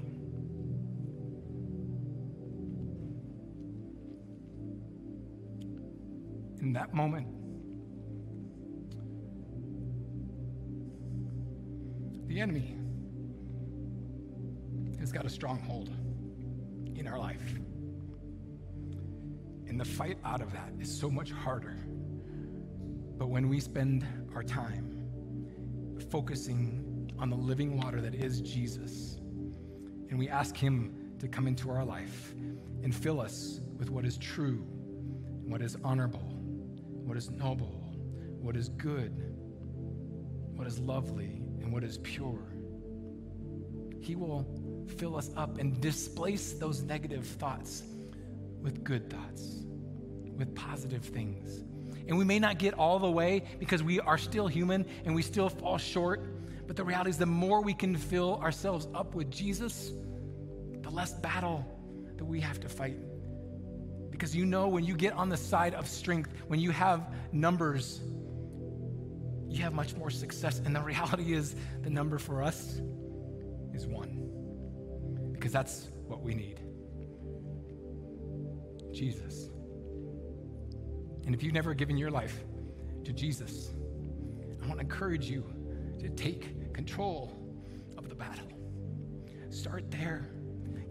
in 6.65 6.73
that 6.73 6.93
moment. 6.93 7.27
The 12.35 12.41
enemy 12.41 12.75
has 14.99 15.13
got 15.13 15.25
a 15.25 15.29
stronghold 15.29 15.89
in 16.93 17.07
our 17.07 17.17
life. 17.17 17.53
And 19.69 19.79
the 19.79 19.85
fight 19.85 20.17
out 20.25 20.41
of 20.41 20.51
that 20.51 20.73
is 20.77 20.93
so 20.93 21.09
much 21.09 21.31
harder. 21.31 21.77
But 23.17 23.29
when 23.29 23.47
we 23.47 23.61
spend 23.61 24.05
our 24.35 24.43
time 24.43 25.07
focusing 26.11 27.09
on 27.17 27.29
the 27.29 27.37
living 27.37 27.77
water 27.77 28.01
that 28.01 28.13
is 28.13 28.41
Jesus, 28.41 29.15
and 30.09 30.19
we 30.19 30.27
ask 30.27 30.57
Him 30.57 31.13
to 31.19 31.29
come 31.29 31.47
into 31.47 31.71
our 31.71 31.85
life 31.85 32.35
and 32.83 32.93
fill 32.93 33.21
us 33.21 33.61
with 33.77 33.89
what 33.89 34.03
is 34.03 34.17
true, 34.17 34.57
what 35.45 35.61
is 35.61 35.77
honorable, 35.85 36.33
what 37.05 37.15
is 37.15 37.31
noble, 37.31 37.95
what 38.41 38.57
is 38.57 38.67
good, 38.67 39.33
what 40.53 40.67
is 40.67 40.79
lovely, 40.79 41.44
and 41.65 41.73
what 41.73 41.83
is 41.83 41.97
pure. 41.97 42.39
He 43.99 44.15
will 44.15 44.45
fill 44.97 45.17
us 45.17 45.31
up 45.35 45.57
and 45.57 45.81
displace 45.81 46.53
those 46.53 46.83
negative 46.83 47.25
thoughts 47.25 47.81
with 48.61 48.83
good 48.83 49.09
thoughts, 49.09 49.63
with 50.37 50.53
positive 50.55 51.03
things. 51.03 51.63
And 52.07 52.17
we 52.17 52.23
may 52.23 52.37
not 52.37 52.59
get 52.59 52.75
all 52.75 52.99
the 52.99 53.09
way 53.09 53.43
because 53.59 53.81
we 53.81 53.99
are 53.99 54.17
still 54.17 54.47
human 54.47 54.85
and 55.05 55.15
we 55.15 55.23
still 55.23 55.49
fall 55.49 55.79
short. 55.79 56.67
But 56.67 56.75
the 56.75 56.83
reality 56.83 57.09
is, 57.09 57.17
the 57.17 57.25
more 57.25 57.61
we 57.61 57.73
can 57.73 57.95
fill 57.95 58.35
ourselves 58.35 58.87
up 58.93 59.15
with 59.15 59.31
Jesus, 59.31 59.91
the 60.81 60.89
less 60.91 61.13
battle 61.13 61.65
that 62.17 62.25
we 62.25 62.39
have 62.41 62.59
to 62.59 62.69
fight 62.69 62.97
because 64.15 64.33
you 64.33 64.45
know 64.45 64.69
when 64.69 64.85
you 64.85 64.95
get 64.95 65.11
on 65.11 65.27
the 65.27 65.35
side 65.35 65.73
of 65.73 65.89
strength, 65.89 66.31
when 66.47 66.57
you 66.57 66.71
have 66.71 67.13
numbers, 67.33 67.99
you 69.55 69.63
have 69.63 69.73
much 69.73 69.95
more 69.95 70.09
success. 70.09 70.61
And 70.63 70.75
the 70.75 70.81
reality 70.81 71.33
is, 71.33 71.55
the 71.81 71.89
number 71.89 72.17
for 72.17 72.43
us 72.43 72.81
is 73.73 73.85
one. 73.85 74.29
Because 75.31 75.51
that's 75.51 75.89
what 76.07 76.21
we 76.21 76.33
need 76.33 76.59
Jesus. 78.93 79.49
And 81.25 81.33
if 81.33 81.43
you've 81.43 81.53
never 81.53 81.73
given 81.73 81.97
your 81.97 82.11
life 82.11 82.43
to 83.03 83.11
Jesus, 83.11 83.73
I 84.63 84.67
want 84.67 84.79
to 84.79 84.85
encourage 84.85 85.29
you 85.29 85.43
to 85.99 86.09
take 86.09 86.73
control 86.73 87.35
of 87.97 88.09
the 88.09 88.15
battle. 88.15 88.47
Start 89.49 89.91
there. 89.91 90.29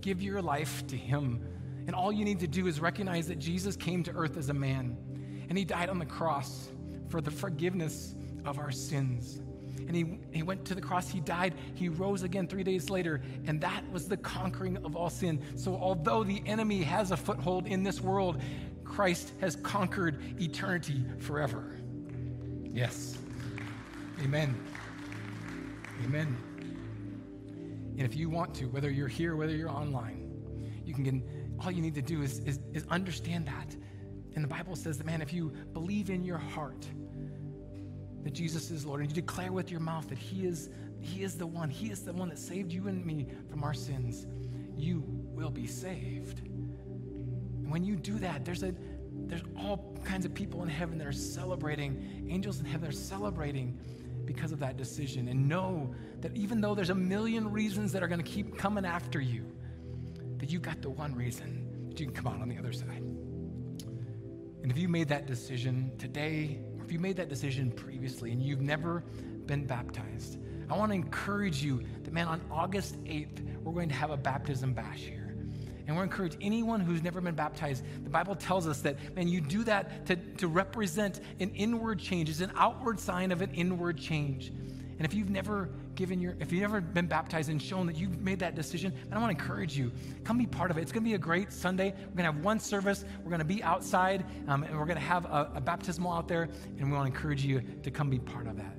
Give 0.01 0.21
your 0.21 0.43
life 0.43 0.87
to 0.89 0.97
Him 0.97 1.43
and 1.87 1.95
all 1.95 2.13
you 2.13 2.25
need 2.25 2.41
to 2.41 2.47
do 2.47 2.67
is 2.67 2.81
recognize 2.81 3.29
that 3.29 3.39
Jesus 3.39 3.77
came 3.77 4.03
to 4.05 4.13
earth 4.13 4.37
as 4.37 4.49
a 4.49 4.55
man 4.55 4.97
and 5.49 5.59
he 5.59 5.65
died 5.65 5.91
on 5.91 5.99
the 5.99 6.07
cross 6.07 6.69
for 7.09 7.21
the 7.21 7.31
forgiveness 7.31 8.15
of 8.45 8.59
our 8.59 8.71
sins. 8.71 9.41
And 9.87 9.95
he, 9.95 10.19
he 10.33 10.43
went 10.43 10.65
to 10.67 10.75
the 10.75 10.81
cross, 10.81 11.11
he 11.11 11.21
died, 11.21 11.55
he 11.75 11.89
rose 11.89 12.23
again 12.23 12.47
three 12.47 12.63
days 12.63 12.89
later, 12.89 13.21
and 13.47 13.61
that 13.61 13.85
was 13.93 14.09
the 14.09 14.17
conquering 14.17 14.79
of 14.79 14.97
all 14.97 15.11
sin. 15.11 15.43
So, 15.57 15.77
although 15.77 16.25
the 16.25 16.43
enemy 16.47 16.83
has 16.83 17.11
a 17.11 17.17
foothold 17.17 17.67
in 17.67 17.83
this 17.83 18.01
world, 18.01 18.41
Christ 18.85 19.33
has 19.41 19.57
conquered 19.57 20.23
eternity 20.41 21.05
forever. 21.19 21.77
Yes. 22.63 23.19
Amen. 24.23 24.57
Amen. 26.05 26.37
And 27.97 28.03
if 28.03 28.17
you 28.17 28.31
want 28.31 28.55
to, 28.57 28.67
whether 28.67 28.91
you're 28.91 29.09
here, 29.09 29.37
whether 29.37 29.55
you're 29.55 29.71
online, 29.71 30.31
you 30.85 30.95
can 30.95 31.05
get 31.05 31.15
all 31.61 31.71
you 31.71 31.83
need 31.83 31.95
to 31.95 32.03
do 32.03 32.23
is, 32.23 32.41
is, 32.41 32.59
is 32.73 32.85
understand 32.91 33.47
that. 33.47 33.77
And 34.35 34.43
the 34.43 34.49
Bible 34.49 34.75
says 34.75 34.99
that, 34.99 35.07
man, 35.07 35.23
if 35.23 35.33
you 35.33 35.53
believe 35.73 36.11
in 36.11 36.25
your 36.25 36.39
heart 36.39 36.87
that 38.25 38.33
Jesus 38.33 38.71
is 38.71 38.85
Lord 38.85 39.01
and 39.01 39.11
you 39.11 39.15
declare 39.15 39.53
with 39.53 39.71
your 39.71 39.81
mouth 39.81 40.09
that 40.09 40.19
He 40.19 40.47
is, 40.47 40.71
he 41.01 41.23
is 41.23 41.37
the 41.37 41.47
one, 41.47 41.71
He 41.71 41.91
is 41.91 42.03
the 42.03 42.13
one 42.13 42.29
that 42.31 42.39
saved 42.39 42.73
you 42.73 42.89
and 42.89 43.05
me 43.05 43.27
from 43.49 43.63
our 43.63 43.75
sins, 43.75 44.27
you 44.77 45.05
will 45.07 45.51
be 45.51 45.67
saved. 45.67 46.41
And 46.41 47.71
when 47.71 47.85
you 47.85 47.97
do 47.97 48.19
that, 48.19 48.45
there's 48.45 48.63
a 48.63 48.75
there's 49.27 49.43
all 49.57 49.97
kinds 50.05 50.25
of 50.25 50.35
people 50.35 50.63
in 50.63 50.69
heaven 50.69 50.99
that 50.99 51.07
are 51.07 51.13
celebrating, 51.13 52.27
angels 52.29 52.61
in 52.61 52.67
heaven 52.67 52.89
are 52.89 52.93
celebrating 52.93 53.79
because 54.25 54.53
of 54.53 54.59
that 54.61 54.77
decision. 54.77 55.29
And 55.29 55.49
know 55.49 55.95
that 56.21 56.37
even 56.37 56.61
though 56.61 56.75
there's 56.75 56.91
a 56.91 56.95
million 56.95 57.51
reasons 57.51 57.93
that 57.93 58.03
are 58.03 58.09
going 58.09 58.23
to 58.23 58.31
keep 58.31 58.57
coming 58.59 58.85
after 58.85 59.21
you, 59.21 59.51
that 60.39 60.51
you 60.51 60.59
got 60.59 60.83
the 60.83 60.91
one 60.91 61.15
reason 61.15 61.89
that 61.89 62.01
you 62.01 62.07
can 62.07 62.15
come 62.15 62.27
out 62.27 62.41
on 62.41 62.49
the 62.49 62.59
other 62.59 62.73
side. 62.73 63.03
And 64.63 64.71
if 64.71 64.79
you 64.79 64.89
made 64.89 65.09
that 65.09 65.27
decision 65.27 65.93
today, 65.99 66.59
if 66.85 66.93
you 66.93 66.99
made 66.99 67.17
that 67.17 67.29
decision 67.29 67.71
previously 67.71 68.31
and 68.33 68.43
you've 68.43 68.61
never 68.61 69.03
been 69.47 69.67
baptized, 69.67 70.39
I 70.71 70.77
want 70.77 70.91
to 70.93 70.97
encourage 70.97 71.63
you 71.63 71.83
that, 72.03 72.13
man, 72.13 72.27
on 72.27 72.41
August 72.51 73.03
8th, 73.05 73.41
we're 73.63 73.73
going 73.73 73.89
to 73.89 73.95
have 73.95 74.11
a 74.11 74.17
baptism 74.17 74.73
bash 74.73 75.01
here. 75.01 75.25
And 75.87 75.97
we're 75.97 76.03
encourage 76.03 76.37
anyone 76.41 76.81
who's 76.81 77.03
never 77.03 77.21
been 77.21 77.35
baptized. 77.35 77.85
The 78.05 78.11
Bible 78.11 78.35
tells 78.35 78.67
us 78.67 78.81
that, 78.83 78.97
man, 79.15 79.29
you 79.29 79.41
do 79.41 79.65
that 79.65 80.07
to, 80.07 80.17
to 80.17 80.49
represent 80.49 81.21
an 81.41 81.51
inward 81.55 81.99
change. 81.99 82.31
It's 82.31 82.41
an 82.41 82.53
outward 82.57 82.99
sign 82.99 83.33
of 83.33 83.43
an 83.43 83.51
inward 83.53 83.99
change. 83.99 84.49
And 84.49 85.05
if 85.05 85.13
you've 85.13 85.31
never 85.31 85.69
given 85.95 86.21
your, 86.21 86.37
if 86.41 86.53
you've 86.53 86.63
never 86.63 86.81
been 86.81 87.07
baptized 87.07 87.51
and 87.51 87.61
shown 87.61 87.87
that 87.87 87.97
you've 87.97 88.21
made 88.21 88.39
that 88.41 88.55
decision, 88.55 88.93
I 89.13 89.19
want 89.19 89.37
to 89.37 89.43
encourage 89.43 89.77
you. 89.77 89.93
Come 90.25 90.39
be 90.39 90.47
part 90.47 90.71
of 90.71 90.79
it. 90.79 90.83
It's 90.83 90.93
going 90.93 91.05
to 91.05 91.09
be 91.09 91.15
a 91.15 91.19
great 91.19 91.53
Sunday. 91.53 91.95
We're 91.97 92.23
going 92.23 92.31
to 92.31 92.33
have 92.33 92.45
one 92.45 92.59
service. 92.59 93.05
We're 93.23 93.31
going 93.31 93.39
to 93.41 93.45
be 93.45 93.63
outside, 93.63 94.25
um, 94.49 94.65
and 94.65 94.79
we're 94.79 94.87
going 94.87 94.99
to 94.99 95.05
have 95.05 95.25
a, 95.27 95.53
a 95.55 95.61
baptismal 95.61 96.13
out 96.13 96.29
there, 96.29 96.49
and 96.79 96.91
we 96.91 96.97
want 96.97 97.11
to 97.11 97.15
encourage 97.15 97.45
you 97.45 97.63
to 97.83 97.91
come 97.91 98.11
be 98.11 98.19
part 98.19 98.47
of 98.47 98.57
that. 98.57 98.77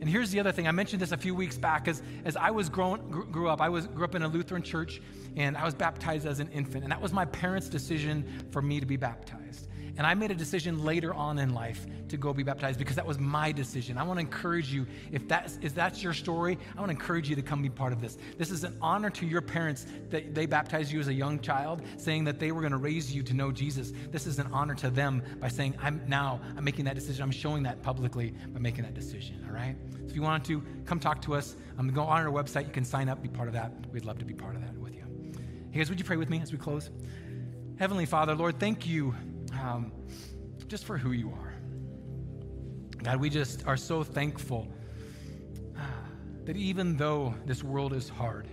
And 0.00 0.10
here's 0.10 0.30
the 0.30 0.38
other 0.38 0.52
thing. 0.52 0.68
I 0.68 0.72
mentioned 0.72 1.00
this 1.00 1.12
a 1.12 1.16
few 1.16 1.34
weeks 1.34 1.56
back. 1.56 1.88
As, 1.88 2.02
as 2.24 2.36
I 2.36 2.50
was 2.50 2.68
grown, 2.68 3.08
grew 3.10 3.48
up, 3.48 3.60
I 3.60 3.68
was, 3.68 3.86
grew 3.86 4.04
up 4.04 4.14
in 4.14 4.22
a 4.22 4.28
Lutheran 4.28 4.62
church, 4.62 5.00
and 5.36 5.56
I 5.56 5.64
was 5.64 5.74
baptized 5.74 6.26
as 6.26 6.38
an 6.38 6.48
infant. 6.52 6.84
And 6.84 6.92
that 6.92 7.00
was 7.00 7.12
my 7.12 7.24
parents' 7.24 7.68
decision 7.68 8.46
for 8.50 8.62
me 8.62 8.78
to 8.78 8.86
be 8.86 8.96
baptized. 8.96 9.65
And 9.96 10.06
I 10.06 10.14
made 10.14 10.30
a 10.30 10.34
decision 10.34 10.84
later 10.84 11.14
on 11.14 11.38
in 11.38 11.54
life 11.54 11.86
to 12.08 12.16
go 12.16 12.32
be 12.32 12.42
baptized 12.42 12.78
because 12.78 12.96
that 12.96 13.06
was 13.06 13.18
my 13.18 13.50
decision. 13.50 13.96
I 13.96 14.02
want 14.02 14.18
to 14.18 14.20
encourage 14.20 14.72
you, 14.72 14.86
if 15.10 15.26
that's, 15.26 15.58
if 15.62 15.74
that's 15.74 16.02
your 16.02 16.12
story, 16.12 16.58
I 16.76 16.80
want 16.80 16.90
to 16.90 16.96
encourage 16.96 17.30
you 17.30 17.36
to 17.36 17.42
come 17.42 17.62
be 17.62 17.70
part 17.70 17.92
of 17.92 18.00
this. 18.00 18.18
This 18.36 18.50
is 18.50 18.64
an 18.64 18.76
honor 18.82 19.10
to 19.10 19.26
your 19.26 19.40
parents 19.40 19.86
that 20.10 20.34
they 20.34 20.46
baptized 20.46 20.92
you 20.92 21.00
as 21.00 21.08
a 21.08 21.14
young 21.14 21.40
child, 21.40 21.82
saying 21.96 22.24
that 22.24 22.38
they 22.38 22.52
were 22.52 22.60
going 22.60 22.72
to 22.72 22.78
raise 22.78 23.14
you 23.14 23.22
to 23.22 23.34
know 23.34 23.50
Jesus. 23.50 23.92
This 24.10 24.26
is 24.26 24.38
an 24.38 24.48
honor 24.52 24.74
to 24.76 24.90
them 24.90 25.22
by 25.40 25.48
saying, 25.48 25.74
I'm 25.80 26.02
now, 26.06 26.40
I'm 26.56 26.64
making 26.64 26.84
that 26.84 26.94
decision. 26.94 27.22
I'm 27.22 27.30
showing 27.30 27.62
that 27.62 27.82
publicly 27.82 28.34
by 28.52 28.60
making 28.60 28.84
that 28.84 28.94
decision, 28.94 29.44
all 29.48 29.54
right? 29.54 29.76
So 30.00 30.10
if 30.10 30.14
you 30.14 30.22
wanted 30.22 30.46
to, 30.48 30.62
come 30.84 31.00
talk 31.00 31.22
to 31.22 31.34
us. 31.34 31.56
I'm 31.78 31.88
um, 31.88 31.94
go 31.94 32.02
on 32.02 32.22
our 32.22 32.32
website. 32.32 32.66
You 32.66 32.72
can 32.72 32.84
sign 32.84 33.08
up, 33.08 33.22
be 33.22 33.28
part 33.28 33.48
of 33.48 33.54
that. 33.54 33.72
We'd 33.92 34.04
love 34.04 34.18
to 34.18 34.24
be 34.24 34.34
part 34.34 34.54
of 34.54 34.62
that 34.62 34.76
with 34.76 34.94
you. 34.94 35.04
Hey 35.70 35.80
guys, 35.80 35.88
would 35.90 35.98
you 35.98 36.04
pray 36.04 36.16
with 36.16 36.30
me 36.30 36.40
as 36.40 36.52
we 36.52 36.58
close? 36.58 36.90
Heavenly 37.78 38.06
Father, 38.06 38.34
Lord, 38.34 38.58
thank 38.58 38.86
you 38.86 39.14
um, 39.62 39.92
just 40.68 40.84
for 40.84 40.96
who 40.96 41.12
you 41.12 41.30
are. 41.30 41.54
God, 43.02 43.20
we 43.20 43.30
just 43.30 43.66
are 43.66 43.76
so 43.76 44.02
thankful 44.02 44.66
uh, 45.76 45.80
that 46.44 46.56
even 46.56 46.96
though 46.96 47.34
this 47.44 47.62
world 47.62 47.92
is 47.92 48.08
hard, 48.08 48.48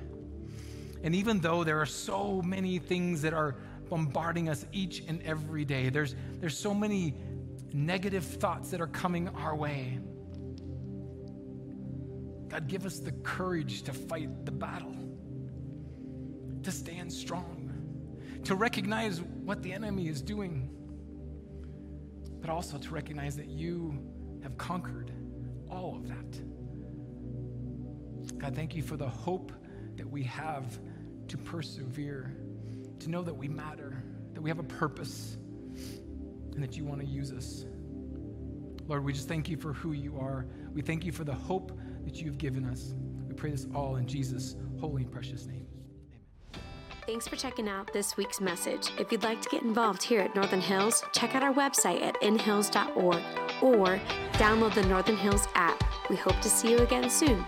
and 1.04 1.16
even 1.16 1.40
though 1.40 1.64
there 1.64 1.82
are 1.82 1.86
so 1.86 2.42
many 2.42 2.80
things 2.80 3.22
that 3.24 3.34
are 3.34 3.56
bombarding 3.90 4.50
us 4.50 4.66
each 4.72 5.04
and 5.08 5.22
every 5.24 5.66
day, 5.66 5.90
there's, 5.90 6.16
there's 6.40 6.58
so 6.58 6.74
many 6.74 7.16
negative 7.74 8.24
thoughts 8.24 8.70
that 8.72 8.80
are 8.80 8.88
coming 8.88 9.28
our 9.30 9.56
way. 9.56 10.00
God, 12.48 12.68
give 12.68 12.86
us 12.86 13.00
the 13.00 13.12
courage 13.12 13.82
to 13.84 13.94
fight 13.94 14.46
the 14.46 14.52
battle, 14.52 14.96
to 16.62 16.72
stand 16.72 17.12
strong, 17.12 17.72
to 18.44 18.56
recognize 18.56 19.22
what 19.22 19.64
the 19.64 19.74
enemy 19.74 20.08
is 20.08 20.22
doing 20.22 20.70
but 22.44 22.50
also 22.50 22.78
to 22.78 22.94
recognize 22.94 23.38
that 23.38 23.48
you 23.48 23.98
have 24.44 24.58
conquered 24.58 25.14
all 25.72 25.96
of 25.96 26.10
that. 26.10 26.42
God, 28.38 28.54
thank 28.54 28.76
you 28.76 28.84
for 28.84 28.98
the 28.98 29.08
hope 29.08 29.54
that 29.96 30.06
we 30.06 30.24
have 30.24 30.78
to 31.30 31.38
persevere, 31.38 32.36
to 33.00 33.10
know 33.10 33.24
that 33.24 33.34
we 33.34 33.48
matter, 33.48 34.04
that 34.34 34.42
we 34.42 34.50
have 34.50 34.60
a 34.60 34.64
purpose, 34.64 35.38
and 36.54 36.62
that 36.62 36.76
you 36.76 36.84
want 36.84 37.00
to 37.00 37.08
use 37.08 37.32
us. 37.32 37.66
Lord, 38.90 39.06
we 39.06 39.14
just 39.14 39.30
thank 39.30 39.48
you 39.48 39.56
for 39.56 39.72
who 39.72 39.94
you 39.94 40.18
are. 40.18 40.46
We 40.74 40.82
thank 40.82 41.06
you 41.06 41.14
for 41.14 41.24
the 41.24 41.34
hope 41.34 41.72
that 42.04 42.18
you've 42.18 42.38
given 42.38 42.66
us. 42.66 42.94
We 43.26 43.36
pray 43.36 43.52
this 43.52 43.68
all 43.74 43.96
in 43.96 44.06
Jesus' 44.06 44.58
holy 44.82 45.04
and 45.04 45.12
precious 45.14 45.46
name. 45.46 45.66
Thanks 47.06 47.28
for 47.28 47.36
checking 47.36 47.68
out 47.68 47.92
this 47.92 48.16
week's 48.16 48.40
message. 48.40 48.92
If 48.98 49.12
you'd 49.12 49.24
like 49.24 49.42
to 49.42 49.50
get 49.50 49.62
involved 49.62 50.02
here 50.02 50.22
at 50.22 50.34
Northern 50.36 50.62
Hills, 50.62 51.04
check 51.12 51.36
out 51.36 51.44
our 51.44 51.54
website 51.54 52.02
at 52.02 52.22
inhills.org 52.24 53.22
or 53.62 54.00
download 54.34 54.74
the 54.74 54.84
Northern 54.84 55.18
Hills 55.18 55.48
app. 55.54 55.84
We 56.10 56.16
hope 56.16 56.40
to 56.40 56.50
see 56.50 56.72
you 56.72 56.78
again 56.78 57.10
soon. 57.10 57.46